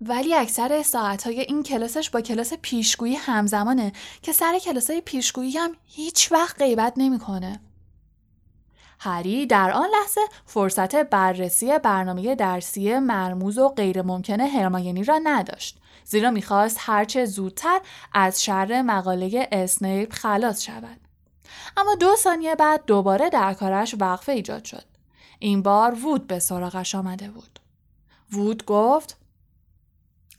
ولی 0.00 0.34
اکثر 0.34 0.84
های 1.24 1.40
این 1.40 1.62
کلاسش 1.62 2.10
با 2.10 2.20
کلاس 2.20 2.52
پیشگویی 2.62 3.14
همزمانه 3.14 3.92
که 4.22 4.32
سر 4.32 4.58
های 4.88 5.00
پیشگویی 5.00 5.58
هم 5.58 5.76
هیچ 5.84 6.32
وقت 6.32 6.58
غیبت 6.58 6.92
نمی‌کنه. 6.96 7.60
هری 9.00 9.46
در 9.46 9.70
آن 9.70 9.88
لحظه 10.00 10.20
فرصت 10.46 10.96
بررسی 10.96 11.78
برنامه 11.78 12.34
درسی 12.34 12.98
مرموز 12.98 13.58
و 13.58 13.68
غیرممکن 13.68 14.40
هرماینی 14.40 15.04
را 15.04 15.20
نداشت 15.24 15.78
زیرا 16.04 16.30
می‌خواست 16.30 16.76
هرچه 16.80 17.24
زودتر 17.24 17.80
از 18.12 18.44
شر 18.44 18.82
مقاله 18.82 19.48
اسنیپ 19.52 20.12
خلاص 20.12 20.62
شود. 20.62 21.00
اما 21.76 21.94
دو 21.94 22.16
ثانیه 22.16 22.54
بعد 22.54 22.84
دوباره 22.86 23.30
در 23.30 23.54
کارش 23.54 23.94
وقفه 24.00 24.32
ایجاد 24.32 24.64
شد. 24.64 24.84
این 25.38 25.62
بار 25.62 25.94
وود 25.94 26.26
به 26.26 26.38
سراغش 26.38 26.94
آمده 26.94 27.30
بود. 27.30 27.60
وود 28.32 28.64
گفت 28.64 29.19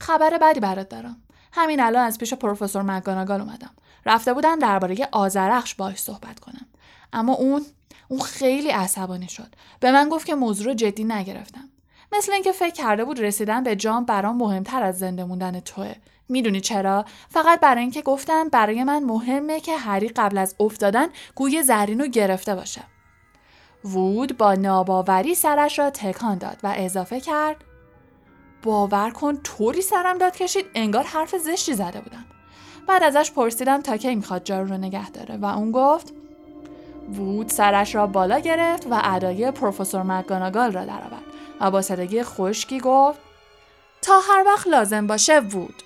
خبر 0.02 0.38
بدی 0.38 0.60
برات 0.60 0.88
دارم. 0.88 1.16
همین 1.52 1.80
الان 1.80 2.04
از 2.06 2.18
پیش 2.18 2.34
پروفسور 2.34 2.82
مگاناگال 2.82 3.40
اومدم. 3.40 3.70
رفته 4.06 4.34
بودم 4.34 4.58
درباره 4.58 5.08
آزرخش 5.12 5.74
باش 5.74 5.98
صحبت 6.02 6.40
کنم. 6.40 6.66
اما 7.12 7.32
اون 7.32 7.62
اون 8.08 8.20
خیلی 8.20 8.70
عصبانی 8.70 9.28
شد. 9.28 9.54
به 9.80 9.92
من 9.92 10.08
گفت 10.08 10.26
که 10.26 10.34
موضوع 10.34 10.66
رو 10.66 10.74
جدی 10.74 11.04
نگرفتم. 11.04 11.68
مثل 12.12 12.32
اینکه 12.32 12.52
فکر 12.52 12.74
کرده 12.74 13.04
بود 13.04 13.20
رسیدن 13.20 13.62
به 13.62 13.76
جام 13.76 14.04
برام 14.04 14.36
مهمتر 14.36 14.82
از 14.82 14.98
زنده 14.98 15.24
موندن 15.24 15.60
توه. 15.60 15.94
می‌دونی 16.28 16.60
چرا؟ 16.60 17.04
فقط 17.28 17.60
برای 17.60 17.80
اینکه 17.80 18.02
گفتم 18.02 18.48
برای 18.48 18.84
من 18.84 19.04
مهمه 19.04 19.60
که 19.60 19.76
هری 19.76 20.08
قبل 20.08 20.38
از 20.38 20.54
افتادن 20.60 21.06
گوی 21.34 21.62
زرین 21.62 22.00
رو 22.00 22.06
گرفته 22.06 22.54
باشه. 22.54 22.82
وود 23.84 24.36
با 24.36 24.54
ناباوری 24.54 25.34
سرش 25.34 25.78
را 25.78 25.90
تکان 25.90 26.38
داد 26.38 26.58
و 26.62 26.74
اضافه 26.76 27.20
کرد 27.20 27.56
باور 28.62 29.10
کن 29.10 29.36
طوری 29.36 29.82
سرم 29.82 30.18
داد 30.18 30.36
کشید 30.36 30.66
انگار 30.74 31.04
حرف 31.04 31.36
زشتی 31.36 31.74
زده 31.74 32.00
بودم 32.00 32.24
بعد 32.86 33.02
ازش 33.02 33.32
پرسیدم 33.32 33.80
تا 33.80 33.96
کی 33.96 34.14
می‌خواد 34.14 34.44
جارو 34.44 34.68
رو 34.68 34.76
نگه 34.76 35.10
داره 35.10 35.36
و 35.36 35.44
اون 35.44 35.72
گفت 35.72 36.12
وود 37.16 37.48
سرش 37.48 37.94
را 37.94 38.06
بالا 38.06 38.38
گرفت 38.38 38.86
و 38.90 39.00
ادای 39.04 39.50
پروفسور 39.50 40.02
مگاناگال 40.02 40.72
را 40.72 40.84
درآورد. 40.84 41.22
و 41.60 41.70
با 41.70 41.82
صدگی 41.82 42.22
خشکی 42.22 42.80
گفت 42.80 43.18
تا 44.02 44.20
هر 44.28 44.44
وقت 44.46 44.66
لازم 44.66 45.06
باشه 45.06 45.40
وود. 45.40 45.82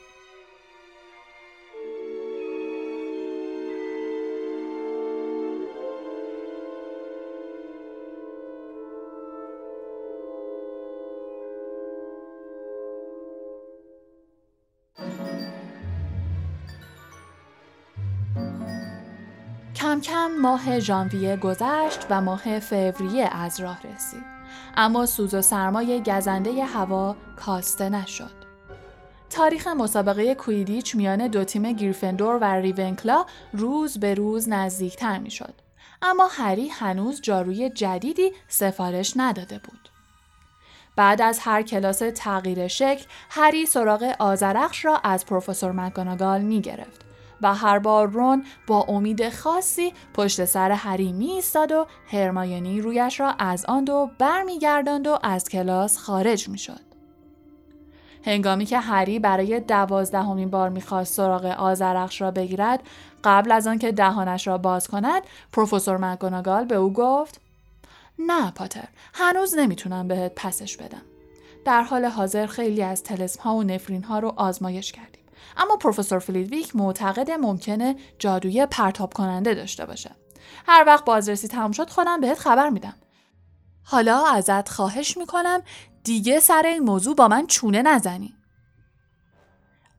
کم 19.97 20.01
کم 20.01 20.31
ماه 20.41 20.81
ژانویه 20.81 21.37
گذشت 21.37 22.07
و 22.11 22.21
ماه 22.21 22.61
فوریه 22.61 23.29
از 23.33 23.61
راه 23.61 23.79
رسید. 23.83 24.25
اما 24.77 25.07
سوز 25.07 25.35
و 25.35 25.43
سرمای 25.43 26.03
گزنده 26.03 26.65
هوا 26.65 27.17
کاسته 27.37 27.89
نشد. 27.89 28.33
تاریخ 29.31 29.67
مسابقه 29.67 30.35
کویدیچ 30.35 30.97
میان 30.97 31.29
دو 31.29 31.45
تیم 31.45 31.73
گریفندور 31.73 32.39
و 32.39 32.45
ریونکلا 32.45 33.27
روز 33.53 34.01
به 34.01 34.15
روز 34.15 34.49
نزدیکتر 34.49 35.19
می‌شد. 35.19 35.55
اما 36.03 36.29
هری 36.31 36.69
هنوز 36.69 37.21
جاروی 37.21 37.71
جدیدی 37.71 38.33
سفارش 38.49 39.13
نداده 39.17 39.59
بود. 39.59 39.89
بعد 40.97 41.23
از 41.23 41.39
هر 41.39 41.63
کلاس 41.63 42.03
تغییر 42.15 42.69
شکل 42.69 43.05
هری 43.31 43.67
سراغ 43.67 44.15
آزرخش 44.19 44.85
را 44.85 45.01
از 45.05 45.27
پروفسور 45.27 45.73
مکگوناگال 45.73 46.41
می 46.41 46.61
گرفت 46.61 47.06
و 47.43 47.55
هر 47.55 47.79
بار 47.79 48.09
رون 48.09 48.45
با 48.67 48.81
امید 48.81 49.29
خاصی 49.29 49.93
پشت 50.15 50.45
سر 50.45 50.71
هری 50.71 51.13
می 51.13 51.27
ایستاد 51.27 51.73
و 51.73 51.87
هرمایونی 52.07 52.81
رویش 52.81 53.21
را 53.21 53.35
از 53.39 53.65
آن 53.65 53.85
دو 53.85 54.11
برمیگرداند 54.19 55.07
و 55.07 55.19
از 55.23 55.49
کلاس 55.49 55.99
خارج 55.99 56.49
می 56.49 56.59
شد. 56.59 56.87
هنگامی 58.25 58.67
که 58.67 58.79
هری 58.79 59.19
برای 59.19 59.61
دوازدهمین 59.61 60.51
بار 60.51 60.69
می‌خواست 60.69 61.15
سراغ 61.15 61.45
آزرخش 61.45 62.21
را 62.21 62.31
بگیرد 62.31 62.83
قبل 63.25 63.53
از 63.53 63.67
آنکه 63.67 63.93
دهانش 63.93 64.47
را 64.47 64.59
باز 64.59 64.89
کند 64.89 65.23
پروفسور 65.53 65.97
مکگوناگال 65.97 66.65
به 66.65 66.75
او 66.75 66.93
گفت 66.93 67.41
نه 68.19 68.51
پاتر 68.51 68.89
هنوز 69.15 69.55
نمی‌تونم 69.55 70.09
بهت 70.09 70.33
پسش 70.37 70.77
بدم 70.77 71.03
در 71.65 71.83
حال 71.83 72.05
حاضر 72.05 72.47
خیلی 72.47 72.83
از 72.83 73.03
تلسم 73.03 73.43
ها 73.43 73.55
و 73.55 73.63
نفرین 73.63 74.05
ها 74.05 74.19
رو 74.19 74.33
آزمایش 74.37 74.93
کردیم 74.93 75.26
اما 75.57 75.77
پروفسور 75.77 76.19
فلیدویک 76.19 76.77
معتقد 76.77 77.31
ممکنه 77.31 77.97
جادوی 78.19 78.67
پرتاب 78.67 79.13
کننده 79.13 79.55
داشته 79.55 79.87
باشه. 79.87 80.11
هر 80.67 80.85
وقت 80.87 81.05
بازرسی 81.05 81.49
تموم 81.49 81.73
شد 81.73 81.91
خودم 81.91 82.21
بهت 82.21 82.39
خبر 82.39 82.69
میدم. 82.69 82.95
حالا 83.85 84.27
ازت 84.27 84.69
خواهش 84.69 85.17
می‌کنم 85.17 85.63
دیگه 86.05 86.41
سر 86.41 86.63
این 86.67 86.83
موضوع 86.83 87.15
با 87.15 87.29
من 87.29 87.47
چونه 87.47 87.83
نزنی. 87.83 88.35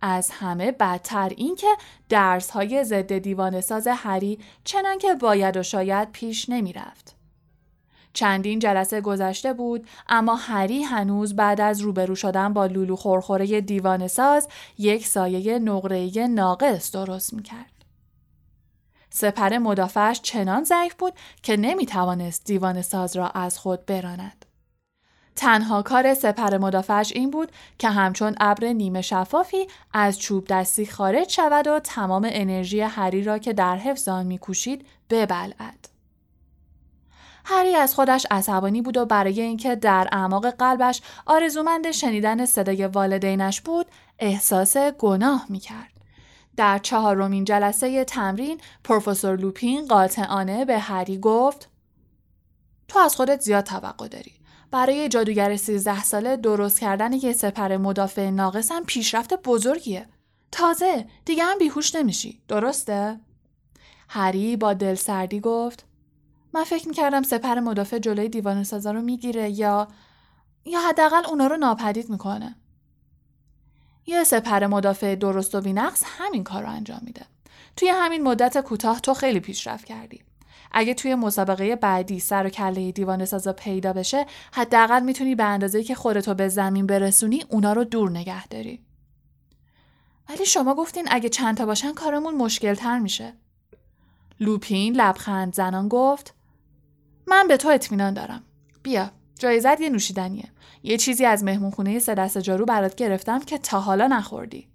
از 0.01 0.29
همه 0.31 0.71
بدتر 0.71 1.29
اینکه 1.29 1.67
درس 2.09 2.49
های 2.49 2.83
ضد 2.83 3.17
دیوان 3.17 3.61
ساز 3.61 3.87
هری 3.87 4.39
چنان 4.63 4.97
که 4.97 5.13
باید 5.13 5.57
و 5.57 5.63
شاید 5.63 6.11
پیش 6.11 6.49
نمی‌رفت. 6.49 7.16
چندین 8.17 8.59
جلسه 8.59 9.01
گذشته 9.01 9.53
بود 9.53 9.87
اما 10.09 10.35
هری 10.35 10.83
هنوز 10.83 11.35
بعد 11.35 11.61
از 11.61 11.81
روبرو 11.81 12.15
شدن 12.15 12.53
با 12.53 12.65
لولو 12.65 12.95
خورخوره 12.95 13.61
دیوان 13.61 14.07
ساز 14.07 14.47
یک 14.77 15.07
سایه 15.07 15.59
نقره‌ای 15.59 16.27
ناقص 16.27 16.91
درست 16.91 17.33
می‌کرد. 17.33 17.71
سپر 19.09 19.57
مدافعش 19.57 20.21
چنان 20.21 20.63
ضعیف 20.63 20.93
بود 20.93 21.13
که 21.43 21.57
نمی 21.57 21.85
توانست 21.85 22.45
دیوان 22.45 22.81
ساز 22.81 23.15
را 23.15 23.29
از 23.29 23.59
خود 23.59 23.85
براند. 23.85 24.45
تنها 25.35 25.81
کار 25.81 26.13
سپر 26.13 26.57
مدافعش 26.57 27.11
این 27.15 27.31
بود 27.31 27.51
که 27.77 27.89
همچون 27.89 28.35
ابر 28.39 28.67
نیمه 28.67 29.01
شفافی 29.01 29.67
از 29.93 30.19
چوب 30.19 30.47
دستی 30.49 30.85
خارج 30.85 31.29
شود 31.29 31.67
و 31.67 31.79
تمام 31.79 32.27
انرژی 32.31 32.81
هری 32.81 33.23
را 33.23 33.37
که 33.37 33.53
در 33.53 33.77
حفظ 33.77 34.07
آن 34.07 34.25
میکوشید 34.25 34.85
ببلعد. 35.09 35.96
هری 37.49 37.75
از 37.75 37.95
خودش 37.95 38.27
عصبانی 38.31 38.81
بود 38.81 38.97
و 38.97 39.05
برای 39.05 39.41
اینکه 39.41 39.75
در 39.75 40.07
اعماق 40.11 40.49
قلبش 40.49 41.01
آرزومند 41.25 41.91
شنیدن 41.91 42.45
صدای 42.45 42.87
والدینش 42.87 43.61
بود 43.61 43.85
احساس 44.19 44.77
گناه 44.77 45.45
می‌کرد. 45.49 45.91
در 46.57 46.77
چهارمین 46.77 47.43
جلسه 47.43 48.03
تمرین 48.03 48.61
پروفسور 48.83 49.37
لوپین 49.37 49.87
قاطعانه 49.87 50.65
به 50.65 50.79
هری 50.79 51.17
گفت 51.17 51.69
تو 52.87 52.99
از 52.99 53.15
خودت 53.15 53.41
زیاد 53.41 53.63
توقع 53.63 54.07
داری. 54.07 54.33
برای 54.71 55.09
جادوگر 55.09 55.55
13 55.55 56.03
ساله 56.03 56.37
درست 56.37 56.79
کردن 56.79 57.13
یه 57.13 57.33
سپر 57.33 57.77
مدافع 57.77 58.29
ناقص 58.29 58.71
هم 58.71 58.85
پیشرفت 58.85 59.33
بزرگیه. 59.33 60.07
تازه 60.51 61.05
دیگه 61.25 61.43
هم 61.43 61.57
بیهوش 61.57 61.95
نمیشی 61.95 62.41
درسته؟ 62.47 63.19
هری 64.09 64.57
با 64.57 64.73
دلسردی 64.73 65.39
گفت 65.39 65.86
من 66.53 66.63
فکر 66.63 66.87
می‌کردم 66.87 67.23
سپر 67.23 67.59
مدافع 67.59 67.99
جلوی 67.99 68.29
دیوان 68.29 68.63
سازا 68.63 68.91
رو 68.91 69.01
می‌گیره 69.01 69.49
یا 69.49 69.87
یا 70.65 70.79
حداقل 70.89 71.25
اونا 71.25 71.47
رو 71.47 71.57
ناپدید 71.57 72.09
می‌کنه. 72.09 72.55
یه 74.05 74.23
سپر 74.23 74.67
مدافع 74.67 75.15
درست 75.15 75.55
و 75.55 75.61
بینقص 75.61 76.03
همین 76.05 76.43
کار 76.43 76.63
رو 76.63 76.69
انجام 76.69 77.01
میده. 77.03 77.25
توی 77.75 77.89
همین 77.89 78.23
مدت 78.23 78.57
کوتاه 78.57 78.99
تو 78.99 79.13
خیلی 79.13 79.39
پیشرفت 79.39 79.85
کردی. 79.85 80.23
اگه 80.71 80.93
توی 80.93 81.15
مسابقه 81.15 81.75
بعدی 81.75 82.19
سر 82.19 82.45
و 82.45 82.49
کله 82.49 82.91
دیوان 82.91 83.25
سازا 83.25 83.53
پیدا 83.53 83.93
بشه 83.93 84.25
حداقل 84.53 85.03
می‌تونی 85.03 85.35
به 85.35 85.43
اندازه 85.43 85.83
که 85.83 85.95
خودتو 85.95 86.33
به 86.33 86.49
زمین 86.49 86.87
برسونی 86.87 87.43
اونا 87.49 87.73
رو 87.73 87.83
دور 87.83 88.11
نگه 88.11 88.47
داری. 88.47 88.83
ولی 90.29 90.45
شما 90.45 90.75
گفتین 90.75 91.07
اگه 91.09 91.29
چند 91.29 91.57
تا 91.57 91.65
باشن 91.65 91.93
کارمون 91.93 92.35
مشکل 92.35 92.75
تر 92.75 92.99
میشه. 92.99 93.33
لوپین 94.39 94.95
لبخند 94.95 95.53
زنان 95.53 95.87
گفت 95.87 96.33
من 97.27 97.47
به 97.47 97.57
تو 97.57 97.69
اطمینان 97.69 98.13
دارم. 98.13 98.43
بیا 98.83 99.11
جایزت 99.39 99.81
یه 99.81 99.89
نوشیدنیه. 99.89 100.51
یه 100.83 100.97
چیزی 100.97 101.25
از 101.25 101.43
مهمونخونه 101.43 101.99
سه 101.99 102.15
دست 102.15 102.37
جارو 102.37 102.65
برات 102.65 102.95
گرفتم 102.95 103.39
که 103.39 103.57
تا 103.57 103.79
حالا 103.79 104.07
نخوردی. 104.07 104.67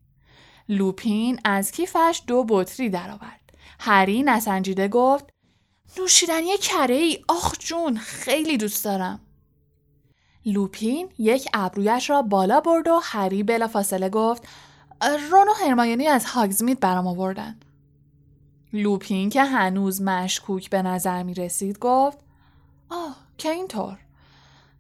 لوپین 0.68 1.40
از 1.44 1.70
کیفش 1.70 2.22
دو 2.26 2.44
بطری 2.48 2.88
درآورد. 2.88 3.40
هری 3.80 4.22
نسنجیده 4.22 4.88
گفت 4.88 5.24
نوشیدنی 5.98 6.56
کره 6.60 6.94
ای 6.94 7.24
آخ 7.28 7.54
جون 7.58 7.96
خیلی 7.96 8.56
دوست 8.56 8.84
دارم. 8.84 9.20
لوپین 10.46 11.08
یک 11.18 11.48
ابرویش 11.54 12.10
را 12.10 12.22
بالا 12.22 12.60
برد 12.60 12.88
و 12.88 13.00
هری 13.02 13.42
بلافاصله 13.42 14.08
گفت 14.08 14.48
رون 15.30 15.48
و 15.48 15.52
هرمایونی 15.64 16.06
از 16.06 16.24
هاگزمید 16.24 16.80
برام 16.80 17.06
آوردن. 17.06 17.60
لوپین 18.72 19.30
که 19.30 19.44
هنوز 19.44 20.02
مشکوک 20.02 20.70
به 20.70 20.82
نظر 20.82 21.22
می 21.22 21.34
رسید 21.34 21.78
گفت 21.78 22.18
آه 22.92 23.16
که 23.38 23.50
اینطور. 23.50 23.98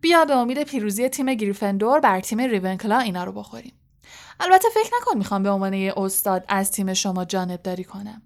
بیا 0.00 0.24
به 0.24 0.32
امید 0.34 0.62
پیروزی 0.62 1.08
تیم 1.08 1.34
گریفندور 1.34 2.00
بر 2.00 2.20
تیم 2.20 2.40
ریونکلا 2.40 2.98
اینا 2.98 3.24
رو 3.24 3.32
بخوریم. 3.32 3.72
البته 4.40 4.68
فکر 4.74 4.90
نکن 5.00 5.18
می‌خوام 5.18 5.42
به 5.42 5.50
عنوان 5.50 5.74
یه 5.74 5.94
استاد 5.96 6.44
از 6.48 6.72
تیم 6.72 6.94
شما 6.94 7.24
جانب 7.24 7.62
داری 7.62 7.84
کنم. 7.84 8.22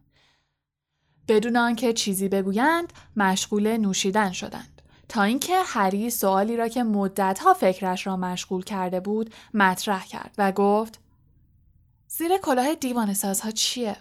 بدون 1.29 1.57
آنکه 1.57 1.93
چیزی 1.93 2.29
بگویند 2.29 2.93
مشغول 3.17 3.77
نوشیدن 3.77 4.33
شدند. 4.33 4.83
تا 5.09 5.23
اینکه 5.23 5.63
هری 5.65 6.11
سوالی 6.11 6.57
را 6.57 6.69
که 6.69 6.83
مدتها 6.83 7.55
فکرش 7.55 8.07
را 8.07 8.17
مشغول 8.17 8.63
کرده 8.63 9.01
بود 9.01 9.35
مطرح 9.55 10.07
کرد 10.07 10.35
و 10.39 10.53
گفت 10.53 11.01
زیر 12.09 12.39
کلاه 12.39 12.75
دیوان 12.75 13.15
سازها 13.15 13.51
چیه؟ 13.51 13.97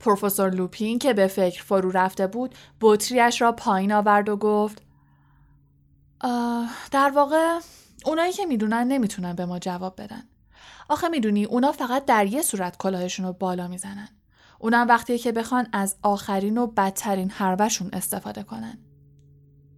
پروفسور 0.00 0.50
لوپین 0.50 0.98
که 0.98 1.12
به 1.12 1.26
فکر 1.26 1.62
فرو 1.62 1.90
رفته 1.90 2.26
بود 2.26 2.54
بطریش 2.80 3.42
را 3.42 3.52
پایین 3.52 3.92
آورد 3.92 4.28
و 4.28 4.36
گفت 4.36 4.82
در 6.90 7.12
واقع 7.14 7.58
اونایی 8.04 8.32
که 8.32 8.46
می‌دونن 8.46 8.88
نمی‌تونن 8.88 9.32
به 9.32 9.46
ما 9.46 9.58
جواب 9.58 9.94
بدن. 10.02 10.22
آخه 10.88 11.08
می‌دونی 11.08 11.44
اونا 11.44 11.72
فقط 11.72 12.04
در 12.04 12.26
یه 12.26 12.42
صورت 12.42 12.76
کلاهشون 12.76 13.26
رو 13.26 13.32
بالا 13.32 13.68
می‌زنن. 13.68 14.08
اونم 14.58 14.88
وقتی 14.88 15.18
که 15.18 15.32
بخوان 15.32 15.66
از 15.72 15.96
آخرین 16.02 16.58
و 16.58 16.66
بدترین 16.66 17.30
حربشون 17.30 17.90
استفاده 17.92 18.42
کنن. 18.42 18.78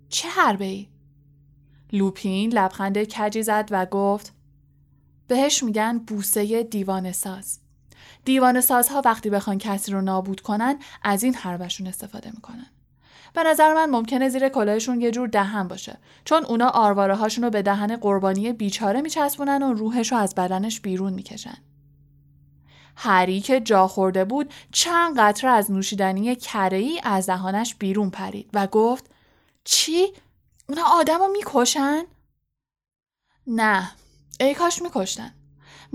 چه 0.08 0.28
حربه 0.28 0.64
ای؟ 0.64 0.88
لوپین 1.92 2.52
لبخند 2.52 3.04
کجی 3.04 3.42
زد 3.42 3.68
و 3.70 3.86
گفت 3.86 4.32
بهش 5.28 5.62
میگن 5.62 5.98
بوسه 5.98 6.62
دیوان 6.62 7.12
ساز. 7.12 7.60
دیوان 8.24 8.60
سازها 8.60 9.02
وقتی 9.04 9.30
بخوان 9.30 9.58
کسی 9.58 9.92
رو 9.92 10.00
نابود 10.00 10.40
کنن 10.40 10.78
از 11.02 11.22
این 11.22 11.34
حربشون 11.34 11.86
استفاده 11.86 12.30
می‌کنن. 12.30 12.66
به 13.34 13.42
نظر 13.42 13.74
من 13.74 13.90
ممکنه 13.90 14.28
زیر 14.28 14.48
کلاهشون 14.48 15.00
یه 15.00 15.10
جور 15.10 15.28
دهن 15.28 15.68
باشه 15.68 15.98
چون 16.24 16.44
اونا 16.44 16.68
آرواره 16.68 17.14
هاشون 17.14 17.44
رو 17.44 17.50
به 17.50 17.62
دهن 17.62 17.96
قربانی 17.96 18.52
بیچاره 18.52 19.00
میچسبونن 19.00 19.62
و 19.62 19.72
روحش 19.72 20.12
رو 20.12 20.18
از 20.18 20.34
بدنش 20.34 20.80
بیرون 20.80 21.12
می‌کشن. 21.12 21.58
هری 22.96 23.40
که 23.40 23.60
جا 23.60 23.88
خورده 23.88 24.24
بود 24.24 24.54
چند 24.72 25.18
قطره 25.18 25.50
از 25.50 25.70
نوشیدنی 25.70 26.36
ای 26.72 27.00
از 27.02 27.26
دهانش 27.26 27.74
بیرون 27.74 28.10
پرید 28.10 28.50
و 28.54 28.66
گفت 28.66 29.10
چی؟ 29.64 30.12
اونا 30.68 30.82
آدم 30.84 31.18
رو 31.18 31.28
می‌کشن؟ 31.32 32.04
نه 33.46 33.90
ای 34.40 34.54
کاش 34.54 34.82
میکشتن 34.82 35.32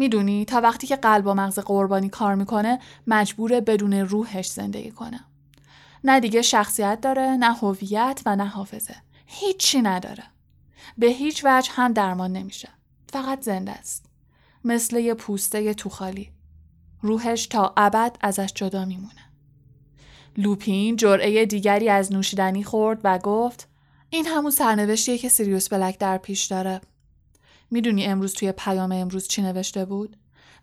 می‌دونی 0.01 0.45
تا 0.45 0.61
وقتی 0.61 0.87
که 0.87 0.95
قلب 0.95 1.27
و 1.27 1.33
مغز 1.33 1.59
قربانی 1.59 2.09
کار 2.09 2.35
می‌کنه 2.35 2.79
مجبوره 3.07 3.61
بدون 3.61 3.93
روحش 3.93 4.47
زندگی 4.47 4.91
کنه. 4.91 5.19
نه 6.03 6.19
دیگه 6.19 6.41
شخصیت 6.41 7.01
داره 7.01 7.21
نه 7.21 7.53
هویت 7.53 8.21
و 8.25 8.35
نه 8.35 8.45
حافظه. 8.45 8.95
هیچی 9.25 9.81
نداره. 9.81 10.23
به 10.97 11.07
هیچ 11.07 11.41
وجه 11.45 11.71
هم 11.71 11.93
درمان 11.93 12.31
نمیشه. 12.31 12.69
فقط 13.09 13.41
زنده 13.41 13.71
است. 13.71 14.05
مثل 14.63 14.97
یه 14.97 15.13
پوسته 15.13 15.73
تو 15.73 15.89
خالی 15.89 16.31
روحش 17.01 17.47
تا 17.47 17.73
ابد 17.77 18.17
ازش 18.21 18.51
جدا 18.55 18.85
میمونه. 18.85 19.31
لوپین 20.37 20.95
جرعه 20.95 21.45
دیگری 21.45 21.89
از 21.89 22.11
نوشیدنی 22.11 22.63
خورد 22.63 23.01
و 23.03 23.19
گفت 23.19 23.67
این 24.09 24.27
همون 24.27 24.51
سرنوشتیه 24.51 25.17
که 25.17 25.29
سیریوس 25.29 25.69
بلک 25.69 25.97
در 25.99 26.17
پیش 26.17 26.45
داره. 26.45 26.81
می‌دونی 27.71 28.05
امروز 28.05 28.33
توی 28.33 28.51
پیام 28.51 28.91
امروز 28.91 29.27
چی 29.27 29.41
نوشته 29.41 29.85
بود؟ 29.85 30.17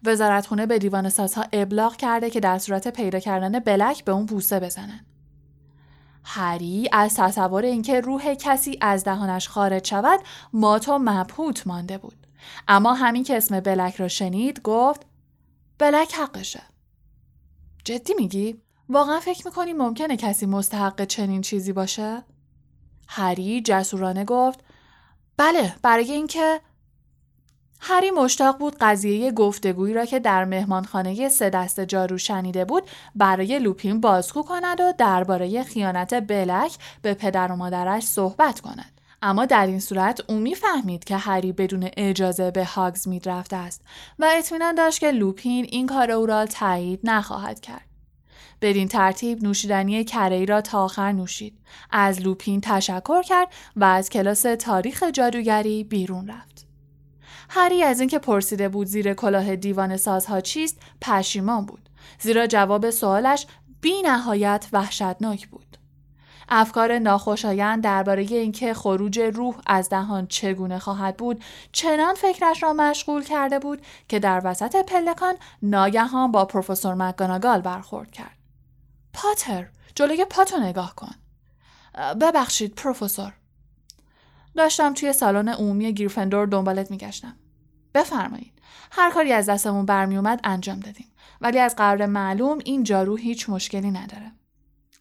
وزارتخونه 0.04 0.66
به 0.66 0.78
دیوان 0.78 1.08
سازها 1.08 1.44
ابلاغ 1.52 1.96
کرده 1.96 2.30
که 2.30 2.40
در 2.40 2.58
صورت 2.58 2.88
پیدا 2.88 3.18
کردن 3.18 3.58
بلک 3.58 4.04
به 4.04 4.12
اون 4.12 4.26
بوسه 4.26 4.60
بزنن. 4.60 5.06
هری 6.24 6.88
از 6.92 7.14
تصور 7.14 7.64
اینکه 7.64 8.00
روح 8.00 8.34
کسی 8.34 8.78
از 8.80 9.04
دهانش 9.04 9.48
خارج 9.48 9.88
شود 9.88 10.20
مات 10.52 10.88
و 10.88 10.98
مبهوت 10.98 11.66
مانده 11.66 11.98
بود. 11.98 12.26
اما 12.68 12.94
همین 12.94 13.24
که 13.24 13.36
اسم 13.36 13.60
بلک 13.60 13.96
را 13.96 14.08
شنید 14.08 14.62
گفت 14.62 15.06
بلک 15.78 16.14
حقشه. 16.14 16.62
جدی 17.84 18.14
میگی؟ 18.14 18.60
واقعا 18.88 19.20
فکر 19.20 19.46
می‌کنی 19.46 19.72
ممکنه 19.72 20.16
کسی 20.16 20.46
مستحق 20.46 21.04
چنین 21.04 21.40
چیزی 21.40 21.72
باشه؟ 21.72 22.24
هری 23.08 23.62
جسورانه 23.62 24.24
گفت 24.24 24.64
بله 25.36 25.74
برای 25.82 26.12
اینکه 26.12 26.60
هری 27.80 28.10
مشتاق 28.10 28.58
بود 28.58 28.76
قضیه 28.80 29.32
گفتگویی 29.32 29.94
را 29.94 30.04
که 30.04 30.18
در 30.18 30.44
مهمانخانه 30.44 31.28
سه 31.28 31.50
دست 31.50 31.80
جارو 31.80 32.18
شنیده 32.18 32.64
بود 32.64 32.82
برای 33.14 33.58
لوپین 33.58 34.00
بازگو 34.00 34.42
کند 34.42 34.80
و 34.80 34.92
درباره 34.98 35.62
خیانت 35.62 36.14
بلک 36.14 36.76
به 37.02 37.14
پدر 37.14 37.52
و 37.52 37.56
مادرش 37.56 38.02
صحبت 38.02 38.60
کند. 38.60 39.00
اما 39.22 39.46
در 39.46 39.66
این 39.66 39.80
صورت 39.80 40.20
او 40.30 40.38
می‌فهمید 40.38 41.04
که 41.04 41.16
هری 41.16 41.52
بدون 41.52 41.88
اجازه 41.96 42.50
به 42.50 42.64
هاگز 42.64 43.08
مید 43.08 43.28
رفته 43.28 43.56
است 43.56 43.82
و 44.18 44.30
اطمینان 44.38 44.74
داشت 44.74 45.00
که 45.00 45.10
لوپین 45.10 45.66
این 45.70 45.86
کار 45.86 46.10
او 46.10 46.26
را 46.26 46.46
تایید 46.46 47.00
نخواهد 47.04 47.60
کرد. 47.60 47.88
بدین 48.62 48.88
ترتیب 48.88 49.42
نوشیدنی 49.42 50.04
کرهی 50.04 50.46
را 50.46 50.60
تا 50.60 50.84
آخر 50.84 51.12
نوشید. 51.12 51.58
از 51.90 52.20
لوپین 52.20 52.60
تشکر 52.60 53.22
کرد 53.22 53.48
و 53.76 53.84
از 53.84 54.10
کلاس 54.10 54.42
تاریخ 54.42 55.04
جادوگری 55.12 55.84
بیرون 55.84 56.28
رفت. 56.28 56.57
هری 57.48 57.82
از 57.82 58.00
اینکه 58.00 58.18
پرسیده 58.18 58.68
بود 58.68 58.86
زیر 58.86 59.14
کلاه 59.14 59.56
دیوان 59.56 59.96
سازها 59.96 60.40
چیست 60.40 60.78
پشیمان 61.00 61.66
بود. 61.66 61.88
زیرا 62.20 62.46
جواب 62.46 62.90
سوالش 62.90 63.46
بی 63.80 64.02
نهایت 64.02 64.66
وحشتناک 64.72 65.48
بود. 65.48 65.68
افکار 66.48 66.98
ناخوشایند 66.98 67.84
درباره 67.84 68.22
اینکه 68.22 68.74
خروج 68.74 69.20
روح 69.20 69.56
از 69.66 69.88
دهان 69.88 70.26
چگونه 70.26 70.78
خواهد 70.78 71.16
بود 71.16 71.44
چنان 71.72 72.14
فکرش 72.14 72.62
را 72.62 72.72
مشغول 72.72 73.24
کرده 73.24 73.58
بود 73.58 73.82
که 74.08 74.18
در 74.18 74.40
وسط 74.44 74.76
پلکان 74.76 75.34
ناگهان 75.62 76.32
با 76.32 76.44
پروفسور 76.44 76.94
مکگاناگال 76.94 77.60
برخورد 77.60 78.10
کرد. 78.10 78.36
پاتر 79.12 79.68
جلوی 79.94 80.24
پاتو 80.24 80.58
نگاه 80.58 80.94
کن. 80.94 81.14
ببخشید 82.20 82.74
پروفسور. 82.74 83.32
داشتم 84.58 84.94
توی 84.94 85.12
سالن 85.12 85.48
عمومی 85.48 85.94
گریفندور 85.94 86.46
دنبالت 86.46 86.90
میگشتم. 86.90 87.36
بفرمایید. 87.94 88.52
هر 88.92 89.10
کاری 89.10 89.32
از 89.32 89.48
دستمون 89.48 89.86
برمیومد 89.86 90.40
انجام 90.44 90.80
دادیم. 90.80 91.12
ولی 91.40 91.58
از 91.58 91.76
قرار 91.76 92.06
معلوم 92.06 92.58
این 92.64 92.82
جارو 92.82 93.16
هیچ 93.16 93.50
مشکلی 93.50 93.90
نداره. 93.90 94.32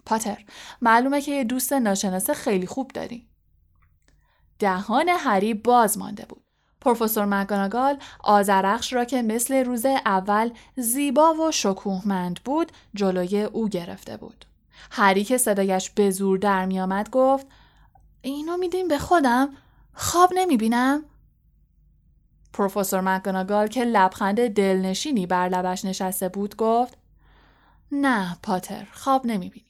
پاتر 0.06 0.38
معلومه 0.82 1.22
که 1.22 1.32
یه 1.32 1.44
دوست 1.44 1.74
ناشناسه 1.74 2.34
خیلی 2.34 2.68
خوب 2.68 2.92
داری. 2.92 3.28
دهان 4.60 5.10
هری 5.10 5.54
باز 5.54 5.98
مانده 5.98 6.26
بود. 6.26 6.44
پروفسور 6.82 7.26
مگاناگال 7.26 7.98
آزرخش 8.20 8.94
را 8.94 9.06
که 9.06 9.22
مثل 9.22 9.66
روز 9.66 9.86
اول 9.86 10.50
زیبا 10.76 11.34
و 11.34 11.52
شکوهمند 11.52 12.40
بود 12.46 12.72
جلوی 12.96 13.44
او 13.44 13.70
گرفته 13.70 14.18
بود. 14.18 14.46
هری 14.92 15.24
که 15.24 15.38
صدایش 15.38 15.90
به 15.90 16.12
زور 16.12 16.38
در 16.38 16.66
میآمد 16.66 17.10
گفت 17.10 17.48
اینو 18.32 18.58
میدیم 18.58 18.88
به 18.88 18.98
خودم؟ 18.98 19.50
خواب 19.94 20.30
نمی‌بینم؟ 20.36 21.04
پروفسور 22.54 23.02
مکگوناگال 23.02 23.68
که 23.68 23.84
لبخند 23.84 24.48
دلنشینی 24.48 25.26
بر 25.26 25.50
لبش 25.50 25.86
نشسته 25.86 26.30
بود 26.30 26.56
گفت 26.56 26.98
نه 27.92 28.38
پاتر 28.44 28.88
خواب 28.94 29.26
نمی‌بینی. 29.26 29.66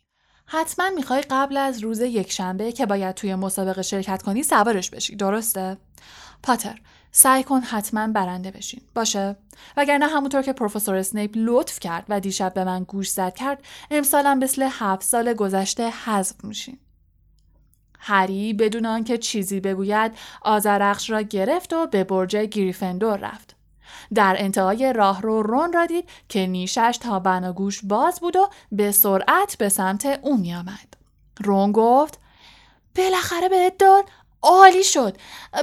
حتما 0.46 0.90
می‌خوای 0.90 1.22
قبل 1.22 1.58
از 1.58 1.84
روز 1.84 2.00
یکشنبه 2.00 2.72
که 2.72 2.86
باید 2.86 3.16
توی 3.16 3.36
مسابقه 3.36 3.82
شرکت 3.82 4.22
کنی 4.22 4.44
سوارش 4.44 4.90
بشی 4.90 5.16
درسته؟ 5.16 5.78
پاتر 6.44 6.82
سعی 7.12 7.44
کن 7.44 7.60
حتما 7.60 8.08
برنده 8.08 8.52
بشین. 8.52 8.82
باشه؟ 8.96 9.36
وگرنه 9.78 10.08
همونطور 10.08 10.42
که 10.42 10.54
پروفسور 10.54 10.96
اسنیپ 10.96 11.32
لطف 11.36 11.80
کرد 11.80 12.06
و 12.10 12.20
دیشب 12.20 12.54
به 12.54 12.64
من 12.64 12.84
گوش 12.84 13.10
زد 13.10 13.34
کرد 13.34 13.64
امسالم 13.92 14.38
مثل 14.38 14.70
هفت 14.72 15.04
سال 15.04 15.34
گذشته 15.34 15.90
حذف 15.90 16.44
میشین 16.44 16.80
هری 18.00 18.54
بدون 18.54 18.86
آنکه 18.86 19.18
چیزی 19.18 19.60
بگوید 19.60 20.12
آزرخش 20.42 21.10
را 21.10 21.22
گرفت 21.22 21.74
و 21.74 21.88
به 21.88 22.04
برج 22.04 22.36
گریفندور 22.36 23.18
رفت. 23.18 23.56
در 24.14 24.36
انتهای 24.40 24.94
راه 24.94 25.22
رو 25.22 25.42
رون 25.42 25.74
را 25.74 25.86
دید 25.86 26.10
که 26.30 26.48
نیشش 26.48 27.00
تا 27.02 27.20
بناگوش 27.20 27.82
باز 27.84 28.20
بود 28.20 28.36
و 28.36 28.50
به 28.72 28.92
سرعت 28.92 29.56
به 29.58 29.70
سمت 29.70 30.20
او 30.22 30.38
می 30.38 30.56
آمد. 30.56 30.98
رون 31.44 31.72
گفت 31.72 32.20
بالاخره 32.96 33.50
بهت 33.50 33.78
داد 33.78 34.06
عالی 34.42 34.84
شد. 34.84 35.18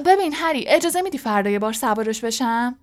ببین 0.07 0.35
هری 0.35 0.69
اجازه 0.69 1.03
میدی 1.03 1.19
فردا 1.19 1.51
یه 1.51 1.59
بار 1.59 1.73
سوارش 1.73 2.21
بشم؟ 2.21 2.77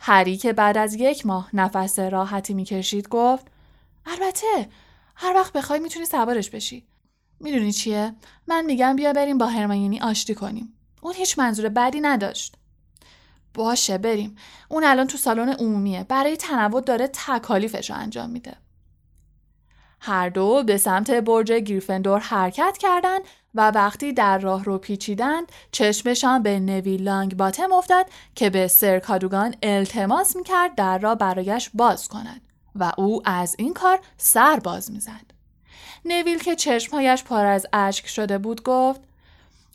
هری 0.00 0.36
که 0.36 0.52
بعد 0.52 0.78
از 0.78 0.94
یک 0.94 1.26
ماه 1.26 1.48
نفس 1.52 1.98
راحتی 1.98 2.54
می‌کشید 2.54 3.08
گفت 3.08 3.46
البته 4.06 4.68
هر 5.16 5.34
وقت 5.34 5.52
بخوای 5.52 5.78
می‌تونی 5.78 6.06
سوارش 6.06 6.50
بشی. 6.50 6.86
می‌دونی 7.40 7.72
چیه؟ 7.72 8.14
من 8.46 8.64
میگم 8.64 8.96
بیا 8.96 9.12
بریم 9.12 9.38
با 9.38 9.46
هرماینی 9.46 10.00
آشتی 10.00 10.34
کنیم. 10.34 10.74
اون 11.00 11.14
هیچ 11.14 11.38
منظور 11.38 11.68
بدی 11.68 12.00
نداشت. 12.00 12.56
باشه 13.54 13.98
بریم. 13.98 14.36
اون 14.68 14.84
الان 14.84 15.06
تو 15.06 15.18
سالن 15.18 15.48
عمومیه. 15.48 16.04
برای 16.04 16.36
تنوع 16.36 16.80
داره 16.80 17.06
تکالیفش 17.06 17.90
رو 17.90 17.96
انجام 17.96 18.30
میده. 18.30 18.56
هر 20.00 20.28
دو 20.28 20.62
به 20.62 20.76
سمت 20.76 21.10
برج 21.10 21.52
گریفندور 21.52 22.20
حرکت 22.20 22.76
کردند 22.80 23.22
و 23.54 23.70
وقتی 23.70 24.12
در 24.12 24.38
راه 24.38 24.64
رو 24.64 24.78
پیچیدند 24.78 25.52
چشمشان 25.72 26.42
به 26.42 26.60
نویل 26.60 27.02
لانگ 27.02 27.36
باتم 27.36 27.72
افتاد 27.72 28.06
که 28.34 28.50
به 28.50 28.68
سر 28.68 28.98
کادوگان 28.98 29.54
التماس 29.62 30.36
می‌کرد 30.36 30.74
در 30.74 30.98
را 30.98 31.14
برایش 31.14 31.70
باز 31.74 32.08
کند 32.08 32.40
و 32.74 32.92
او 32.98 33.22
از 33.24 33.56
این 33.58 33.74
کار 33.74 34.00
سر 34.16 34.60
باز 34.60 34.90
می‌زد. 34.90 35.27
نویل 36.04 36.38
که 36.38 36.56
چشمهایش 36.56 37.24
پر 37.24 37.44
از 37.44 37.66
اشک 37.72 38.06
شده 38.06 38.38
بود 38.38 38.62
گفت 38.62 39.00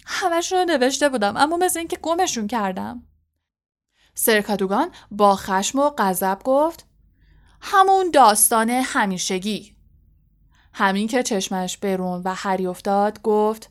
همش 0.06 0.52
رو 0.52 0.66
نوشته 0.66 1.10
بودم 1.10 1.38
اما 1.38 1.58
مثل 1.58 1.80
اینکه 1.80 1.98
گمشون 1.98 2.48
کردم. 2.48 3.04
سرکادوگان 4.16 4.92
با 5.12 5.36
خشم 5.36 5.80
و 5.80 5.90
غضب 5.98 6.40
گفت 6.44 6.86
همون 7.62 8.12
داستان 8.12 8.70
همیشگی 8.70 9.76
همین 10.74 11.08
که 11.08 11.24
چشمش 11.24 11.78
برون 11.78 12.22
و 12.26 12.34
هری 12.34 12.68
افتاد 12.68 13.22
گفت 13.22 13.70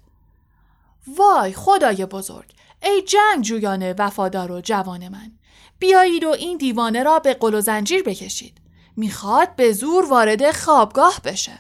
وای 1.17 1.53
خدای 1.53 2.07
بزرگ 2.07 2.53
ای 2.83 3.03
جنگ 3.03 3.45
جویان 3.45 3.93
وفادار 3.93 4.53
و 4.53 4.61
جوان 4.61 5.09
من 5.09 5.33
بیایید 5.79 6.25
و 6.25 6.29
این 6.29 6.59
دیوانه 6.59 7.03
را 7.03 7.19
به 7.19 7.35
قل 7.35 7.55
و 7.55 7.61
زنجیر 7.61 8.03
بکشید 8.03 8.59
می‌خواد 8.97 9.57
به 9.57 9.73
زور 9.73 10.11
وارد 10.11 10.53
خوابگاه 10.53 11.21
بشه 11.25 11.59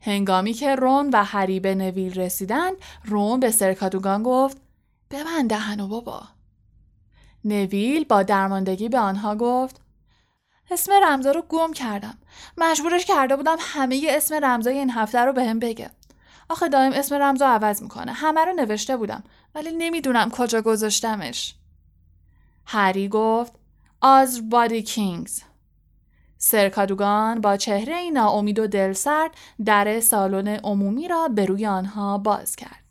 هنگامی 0.00 0.52
که 0.52 0.74
رون 0.74 1.10
و 1.12 1.24
هری 1.24 1.60
به 1.60 1.74
نویل 1.74 2.20
رسیدند 2.20 2.76
رون 3.04 3.40
به 3.40 3.50
سرکادوگان 3.50 4.22
گفت 4.22 4.56
ببند 5.10 5.50
دهنو 5.50 5.88
بابا. 5.88 6.22
نویل 7.44 8.04
با 8.04 8.22
درماندگی 8.22 8.88
به 8.88 8.98
آنها 8.98 9.36
گفت 9.36 9.80
اسم 10.70 10.92
رمزا 11.02 11.32
رو 11.32 11.42
گم 11.48 11.72
کردم. 11.72 12.18
مجبورش 12.56 13.04
کرده 13.04 13.36
بودم 13.36 13.56
همه 13.60 14.06
اسم 14.08 14.34
رمزای 14.34 14.78
این 14.78 14.90
هفته 14.90 15.18
رو 15.18 15.32
بهم 15.32 15.58
به 15.58 15.68
بگه. 15.68 15.90
آخه 16.48 16.68
دائم 16.68 16.92
اسم 16.92 17.14
رمزا 17.14 17.46
عوض 17.46 17.82
می‌کنه. 17.82 18.12
همه 18.12 18.44
رو 18.44 18.52
نوشته 18.52 18.96
بودم 18.96 19.24
ولی 19.54 19.72
نمی‌دونم 19.72 20.30
کجا 20.30 20.62
گذاشتمش. 20.62 21.54
هری 22.66 23.08
گفت 23.08 23.52
آز 24.00 24.50
بادی 24.50 24.82
کینگز 24.82 25.40
سرکادوگان 26.38 27.40
با 27.40 27.56
چهره 27.56 28.10
ناامید 28.10 28.58
و 28.58 28.66
دلسرد 28.66 29.30
در 29.64 30.00
سالن 30.00 30.48
عمومی 30.48 31.08
را 31.08 31.28
به 31.28 31.46
روی 31.46 31.66
آنها 31.66 32.18
باز 32.18 32.56
کرد. 32.56 32.84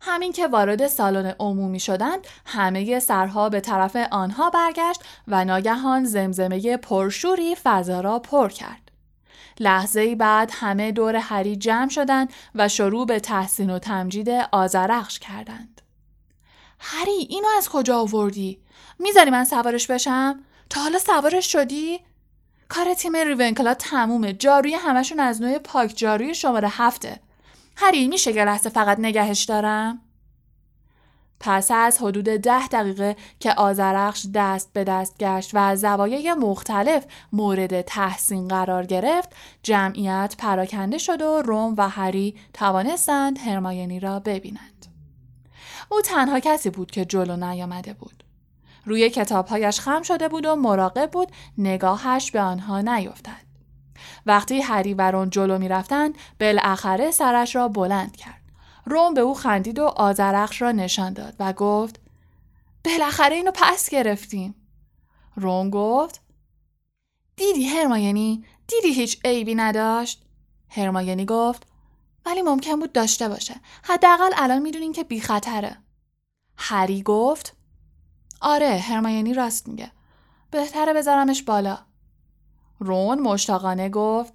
همین 0.00 0.32
که 0.32 0.46
وارد 0.46 0.86
سالن 0.86 1.34
عمومی 1.38 1.80
شدند 1.80 2.26
همه 2.46 2.98
سرها 2.98 3.48
به 3.48 3.60
طرف 3.60 3.96
آنها 4.10 4.50
برگشت 4.50 5.00
و 5.28 5.44
ناگهان 5.44 6.04
زمزمه 6.04 6.76
پرشوری 6.76 7.54
فضا 7.54 8.00
را 8.00 8.18
پر 8.18 8.48
کرد. 8.48 8.92
لحظه 9.60 10.14
بعد 10.14 10.50
همه 10.52 10.92
دور 10.92 11.16
هری 11.16 11.56
جمع 11.56 11.88
شدند 11.88 12.32
و 12.54 12.68
شروع 12.68 13.06
به 13.06 13.20
تحسین 13.20 13.70
و 13.70 13.78
تمجید 13.78 14.28
آزرخش 14.52 15.18
کردند. 15.18 15.82
هری 16.78 17.26
اینو 17.28 17.48
از 17.58 17.68
کجا 17.68 17.98
آوردی؟ 17.98 18.62
می‌ذاری 18.98 19.30
من 19.30 19.44
سوارش 19.44 19.86
بشم؟ 19.86 20.40
تا 20.70 20.80
حالا 20.80 20.98
سوارش 20.98 21.52
شدی؟ 21.52 22.00
کار 22.68 22.94
تیم 22.94 23.16
ریونکلا 23.16 23.74
تمومه. 23.74 24.32
جاروی 24.32 24.74
همشون 24.74 25.20
از 25.20 25.42
نوع 25.42 25.58
پاک 25.58 25.92
جاروی 25.96 26.34
شماره 26.34 26.68
هفته. 26.72 27.20
هری 27.76 28.08
میشه 28.08 28.36
یه 28.36 28.44
لحظه 28.44 28.70
فقط 28.70 28.98
نگهش 29.00 29.44
دارم؟ 29.44 30.00
پس 31.40 31.70
از 31.70 31.98
حدود 31.98 32.24
ده 32.24 32.68
دقیقه 32.68 33.16
که 33.40 33.52
آزرخش 33.52 34.26
دست 34.34 34.72
به 34.72 34.84
دست 34.84 35.18
گشت 35.18 35.54
و 35.54 35.58
از 35.58 35.80
زوایای 35.80 36.34
مختلف 36.34 37.04
مورد 37.32 37.80
تحسین 37.80 38.48
قرار 38.48 38.86
گرفت 38.86 39.28
جمعیت 39.62 40.34
پراکنده 40.38 40.98
شد 40.98 41.22
و 41.22 41.42
روم 41.42 41.74
و 41.78 41.88
هری 41.88 42.36
توانستند 42.52 43.38
هرماینی 43.38 44.00
را 44.00 44.20
ببینند. 44.20 44.86
او 45.90 46.00
تنها 46.00 46.40
کسی 46.40 46.70
بود 46.70 46.90
که 46.90 47.04
جلو 47.04 47.36
نیامده 47.36 47.92
بود. 47.92 48.24
روی 48.88 49.10
کتابهایش 49.10 49.80
خم 49.80 50.02
شده 50.02 50.28
بود 50.28 50.46
و 50.46 50.56
مراقب 50.56 51.10
بود 51.10 51.32
نگاهش 51.58 52.30
به 52.30 52.40
آنها 52.40 52.80
نیفتد 52.80 53.48
وقتی 54.26 54.60
هری 54.60 54.94
و 54.94 55.10
رون 55.10 55.30
جلو 55.30 55.58
می 55.58 55.68
رفتن 55.68 56.12
بالاخره 56.40 57.10
سرش 57.10 57.56
را 57.56 57.68
بلند 57.68 58.16
کرد. 58.16 58.42
رون 58.86 59.14
به 59.14 59.20
او 59.20 59.34
خندید 59.34 59.78
و 59.78 59.84
آزرخش 59.84 60.62
را 60.62 60.72
نشان 60.72 61.12
داد 61.12 61.34
و 61.38 61.52
گفت 61.52 62.00
بالاخره 62.84 63.36
اینو 63.36 63.50
پس 63.54 63.90
گرفتیم. 63.90 64.54
رون 65.36 65.70
گفت 65.70 66.20
دیدی 67.36 67.64
هرماینی 67.64 68.44
دیدی 68.66 68.92
هیچ 68.92 69.20
عیبی 69.24 69.54
نداشت؟ 69.54 70.22
هرماینی 70.68 71.24
گفت 71.24 71.66
ولی 72.26 72.42
ممکن 72.42 72.80
بود 72.80 72.92
داشته 72.92 73.28
باشه. 73.28 73.54
حداقل 73.82 74.30
الان 74.36 74.58
می‌دونین 74.58 74.92
که 74.92 75.04
بی 75.04 75.20
خطره. 75.20 75.76
هری 76.56 77.02
گفت 77.02 77.57
آره 78.40 78.78
هرماینی 78.78 79.34
راست 79.34 79.68
میگه. 79.68 79.92
بهتره 80.50 80.92
بذارمش 80.92 81.42
بالا. 81.42 81.78
رون 82.78 83.20
مشتاقانه 83.20 83.88
گفت 83.88 84.34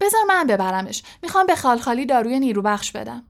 بذار 0.00 0.24
من 0.28 0.46
ببرمش 0.46 1.02
می‌خوام 1.22 1.46
به 1.46 1.56
خالخالی 1.56 2.06
داروی 2.06 2.40
نیرو 2.40 2.62
بخش 2.62 2.92
بدم 2.92 3.24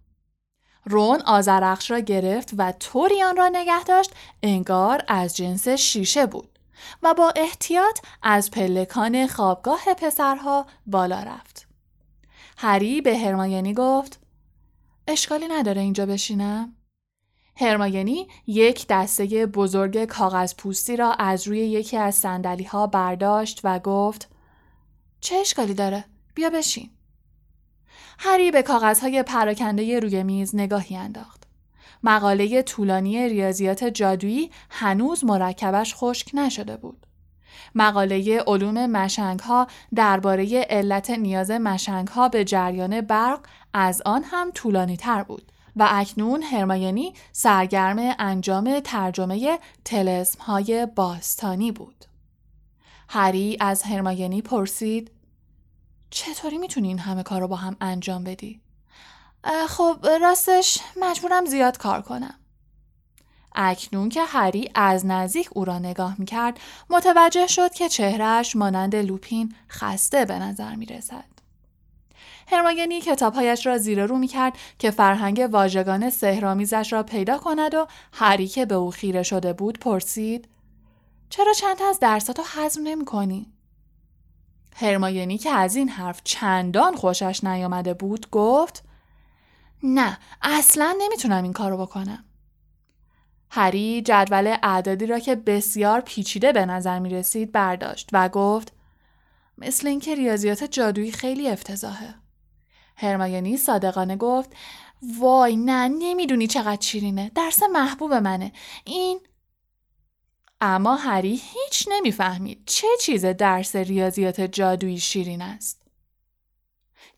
رون 0.84 1.22
آزرخش 1.22 1.90
را 1.90 1.98
گرفت 1.98 2.50
و 2.58 2.72
طوری 2.72 3.22
آن 3.22 3.36
را 3.36 3.48
نگه 3.48 3.84
داشت 3.84 4.12
انگار 4.42 5.04
از 5.08 5.36
جنس 5.36 5.68
شیشه 5.68 6.26
بود 6.26 6.58
و 7.02 7.14
با 7.14 7.32
احتیاط 7.36 7.98
از 8.22 8.50
پلکان 8.50 9.26
خوابگاه 9.26 9.94
پسرها 9.98 10.66
بالا 10.86 11.22
رفت 11.22 11.68
هری 12.56 13.00
به 13.00 13.18
هرماینی 13.18 13.74
گفت 13.74 14.20
اشکالی 15.08 15.48
نداره 15.48 15.80
اینجا 15.80 16.06
بشینم 16.06 16.76
هرماینی 17.56 18.28
یک 18.46 18.86
دسته 18.88 19.46
بزرگ 19.46 20.04
کاغذ 20.04 20.54
پوستی 20.54 20.96
را 20.96 21.12
از 21.12 21.48
روی 21.48 21.58
یکی 21.58 21.96
از 21.96 22.14
سندلی 22.14 22.64
ها 22.64 22.86
برداشت 22.86 23.60
و 23.64 23.78
گفت 23.78 24.30
چه 25.20 25.36
اشکالی 25.36 25.74
داره؟ 25.74 26.04
بیا 26.34 26.50
بشین. 26.50 26.90
هری 28.18 28.50
به 28.50 28.62
کاغذهای 28.62 29.22
پراکنده 29.22 30.00
روی 30.00 30.22
میز 30.22 30.54
نگاهی 30.54 30.96
انداخت. 30.96 31.44
مقاله 32.02 32.62
طولانی 32.62 33.28
ریاضیات 33.28 33.84
جادویی 33.84 34.50
هنوز 34.70 35.24
مرکبش 35.24 35.94
خشک 35.96 36.30
نشده 36.34 36.76
بود. 36.76 37.06
مقاله 37.74 38.44
علوم 38.46 38.86
مشنگ 38.86 39.40
ها 39.40 39.66
درباره 39.94 40.66
علت 40.70 41.10
نیاز 41.10 41.50
مشنگ 41.50 42.08
ها 42.08 42.28
به 42.28 42.44
جریان 42.44 43.00
برق 43.00 43.40
از 43.72 44.02
آن 44.06 44.22
هم 44.24 44.50
طولانی 44.50 44.96
تر 44.96 45.22
بود. 45.22 45.52
و 45.76 45.88
اکنون 45.90 46.42
هرماینی 46.42 47.14
سرگرم 47.32 48.14
انجام 48.18 48.80
ترجمه 48.80 49.58
تلسم 49.84 50.42
های 50.42 50.86
باستانی 50.86 51.72
بود. 51.72 52.04
هری 53.08 53.56
از 53.60 53.82
هرماینی 53.82 54.42
پرسید 54.42 55.10
چطوری 56.10 56.58
می‌تونی 56.58 56.88
این 56.88 56.98
همه 56.98 57.22
کار 57.22 57.40
رو 57.40 57.48
با 57.48 57.56
هم 57.56 57.76
انجام 57.80 58.24
بدی؟ 58.24 58.60
خب 59.68 60.06
راستش 60.20 60.78
مجبورم 61.02 61.44
زیاد 61.44 61.78
کار 61.78 62.02
کنم. 62.02 62.34
اکنون 63.54 64.08
که 64.08 64.24
هری 64.24 64.70
از 64.74 65.06
نزدیک 65.06 65.48
او 65.52 65.64
را 65.64 65.78
نگاه 65.78 66.14
می 66.18 66.26
کرد 66.26 66.60
متوجه 66.90 67.46
شد 67.46 67.74
که 67.74 67.88
چهرهش 67.88 68.56
مانند 68.56 68.96
لوپین 68.96 69.54
خسته 69.68 70.24
به 70.24 70.38
نظر 70.38 70.74
می 70.74 70.86
رسد. 70.86 71.33
هرماینی 72.46 73.00
کتابهایش 73.00 73.66
را 73.66 73.78
زیر 73.78 74.06
رو 74.06 74.18
می 74.18 74.26
کرد 74.26 74.52
که 74.78 74.90
فرهنگ 74.90 75.48
واژگان 75.52 76.10
سهرامیزش 76.10 76.92
را 76.92 77.02
پیدا 77.02 77.38
کند 77.38 77.74
و 77.74 77.86
هری 78.12 78.48
که 78.48 78.66
به 78.66 78.74
او 78.74 78.90
خیره 78.90 79.22
شده 79.22 79.52
بود 79.52 79.78
پرسید 79.78 80.48
چرا 81.30 81.52
چند 81.52 81.82
از 81.82 81.98
درساتو 82.00 82.42
حذف 82.42 82.80
نمی 82.82 83.04
کنی؟ 83.04 83.52
هرماینی 84.76 85.38
که 85.38 85.50
از 85.50 85.76
این 85.76 85.88
حرف 85.88 86.20
چندان 86.24 86.96
خوشش 86.96 87.44
نیامده 87.44 87.94
بود 87.94 88.30
گفت 88.30 88.84
نه 89.82 90.18
اصلا 90.42 90.96
نمی‌تونم 91.00 91.42
این 91.42 91.52
کارو 91.52 91.76
بکنم. 91.76 92.24
هری 93.50 94.02
جدول 94.02 94.56
اعدادی 94.62 95.06
را 95.06 95.18
که 95.18 95.34
بسیار 95.34 96.00
پیچیده 96.00 96.52
به 96.52 96.66
نظر 96.66 96.98
می 96.98 97.08
رسید 97.08 97.52
برداشت 97.52 98.08
و 98.12 98.28
گفت 98.28 98.72
مثل 99.58 99.88
اینکه 99.88 100.14
ریاضیات 100.14 100.64
جادویی 100.64 101.12
خیلی 101.12 101.48
افتضاحه. 101.48 102.14
هرماینی 102.96 103.56
صادقانه 103.56 104.16
گفت 104.16 104.50
وای 105.18 105.56
نه 105.56 105.88
نمی‌دونی 105.88 106.46
چقدر 106.46 106.80
شیرینه. 106.80 107.30
درس 107.34 107.62
محبوب 107.62 108.14
منه. 108.14 108.52
این 108.84 109.20
اما 110.60 110.96
هری 110.96 111.40
هیچ 111.42 111.88
نمی‌فهمید 111.90 112.62
چه 112.66 112.86
چیز 113.00 113.24
درس 113.26 113.76
ریاضیات 113.76 114.40
جادویی 114.40 114.98
شیرین 114.98 115.42
است. 115.42 115.82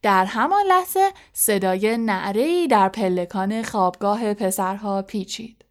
در 0.03 0.25
همان 0.25 0.65
لحظه 0.69 1.13
صدای 1.33 1.99
نعره‌ای 1.99 2.67
در 2.67 2.89
پلکان 2.89 3.63
خوابگاه 3.63 4.35
پسرها 4.35 5.03
پیچید. 5.03 5.65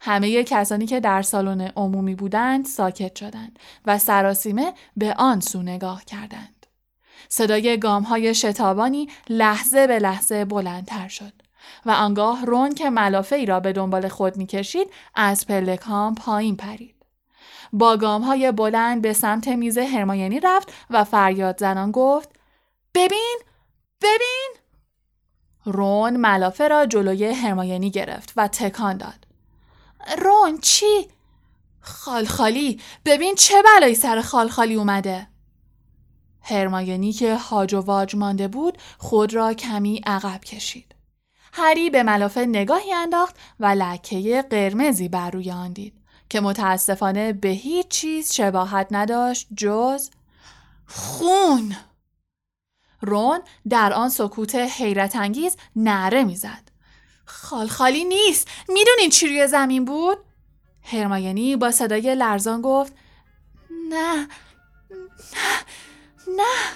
همه 0.00 0.44
کسانی 0.44 0.86
که 0.86 1.00
در 1.00 1.22
سالن 1.22 1.60
عمومی 1.60 2.14
بودند 2.14 2.64
ساکت 2.64 3.16
شدند 3.16 3.58
و 3.86 3.98
سراسیمه 3.98 4.74
به 4.96 5.14
آن 5.14 5.40
سو 5.40 5.62
نگاه 5.62 6.04
کردند. 6.04 6.63
صدای 7.28 7.78
گام 7.78 8.02
های 8.02 8.34
شتابانی 8.34 9.08
لحظه 9.28 9.86
به 9.86 9.98
لحظه 9.98 10.44
بلندتر 10.44 11.08
شد 11.08 11.32
و 11.86 11.90
آنگاه 11.90 12.44
رون 12.44 12.74
که 12.74 12.90
ملافه 12.90 13.36
ای 13.36 13.46
را 13.46 13.60
به 13.60 13.72
دنبال 13.72 14.08
خود 14.08 14.36
می‌کشید 14.36 14.90
از 15.14 15.46
پلکان 15.46 16.14
پایین 16.14 16.56
پرید. 16.56 16.94
با 17.72 17.96
گام 17.96 18.22
های 18.22 18.52
بلند 18.52 19.02
به 19.02 19.12
سمت 19.12 19.48
میز 19.48 19.78
هرماینی 19.78 20.40
رفت 20.40 20.72
و 20.90 21.04
فریاد 21.04 21.60
زنان 21.60 21.90
گفت 21.90 22.28
ببین 22.94 23.38
ببین 24.02 24.50
رون 25.64 26.16
ملافه 26.16 26.68
را 26.68 26.86
جلوی 26.86 27.24
هرماینی 27.24 27.90
گرفت 27.90 28.32
و 28.36 28.48
تکان 28.48 28.96
داد. 28.96 29.26
رون 30.18 30.58
چی؟ 30.58 31.08
خالخالی 31.80 32.80
ببین 33.04 33.34
چه 33.34 33.54
بلایی 33.62 33.94
سر 33.94 34.20
خالخالی 34.20 34.74
اومده. 34.74 35.26
هرماینی 36.44 37.12
که 37.12 37.36
هاج 37.36 37.74
و 37.74 37.80
واج 37.80 38.16
مانده 38.16 38.48
بود 38.48 38.78
خود 38.98 39.34
را 39.34 39.54
کمی 39.54 40.00
عقب 40.06 40.44
کشید. 40.44 40.94
هری 41.52 41.90
به 41.90 42.02
ملافه 42.02 42.40
نگاهی 42.40 42.92
انداخت 42.92 43.36
و 43.60 43.66
لکه 43.66 44.44
قرمزی 44.50 45.08
بر 45.08 45.30
روی 45.30 45.50
آن 45.50 45.72
دید 45.72 45.94
که 46.28 46.40
متاسفانه 46.40 47.32
به 47.32 47.48
هیچ 47.48 47.88
چیز 47.88 48.32
شباهت 48.32 48.88
نداشت 48.90 49.48
جز 49.56 50.10
خون. 50.86 51.76
رون 53.00 53.40
در 53.68 53.92
آن 53.92 54.08
سکوت 54.08 54.54
حیرت 54.54 55.16
انگیز 55.16 55.56
نعره 55.76 56.24
می‌زد. 56.24 56.70
خالخالی 57.24 58.04
نیست. 58.04 58.48
می‌دونین 58.68 59.10
چی 59.10 59.26
روی 59.26 59.46
زمین 59.46 59.84
بود؟ 59.84 60.18
هرماینی 60.82 61.56
با 61.56 61.70
صدای 61.70 62.14
لرزان 62.14 62.62
گفت 62.62 62.92
نه 63.90 64.16
نه 64.16 64.26
نه 66.28 66.74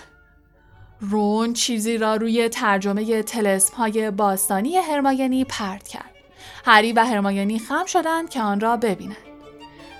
رون 1.00 1.52
چیزی 1.52 1.98
را 1.98 2.16
روی 2.16 2.48
ترجمه 2.48 3.22
تلسم 3.22 3.76
های 3.76 4.10
باستانی 4.10 4.76
هرماینی 4.76 5.44
پرت 5.44 5.88
کرد. 5.88 6.10
هری 6.64 6.92
و 6.92 7.04
هرماینی 7.04 7.58
خم 7.58 7.86
شدند 7.86 8.30
که 8.30 8.40
آن 8.42 8.60
را 8.60 8.76
ببینند. 8.76 9.16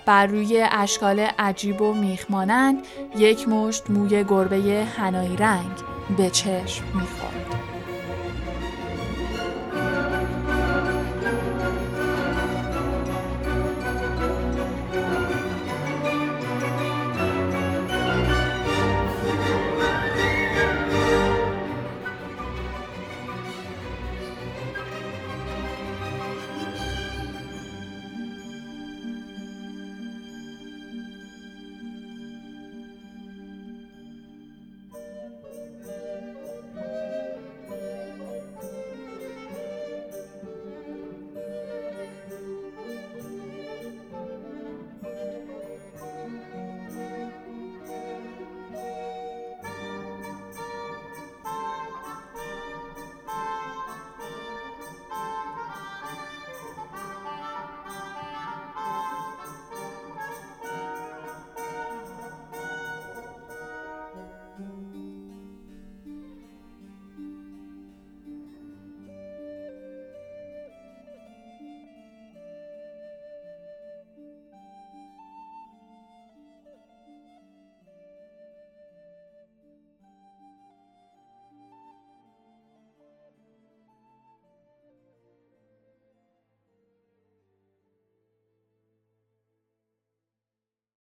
بر 0.06 0.26
روی 0.26 0.66
اشکال 0.70 1.20
عجیب 1.20 1.80
و 1.80 1.94
میخمانند 1.94 2.86
یک 3.16 3.48
مشت 3.48 3.90
موی 3.90 4.24
گربه 4.24 4.86
هنایی 4.96 5.36
رنگ 5.36 5.72
به 6.16 6.30
چشم 6.30 6.84
می‌خورد. 6.94 7.47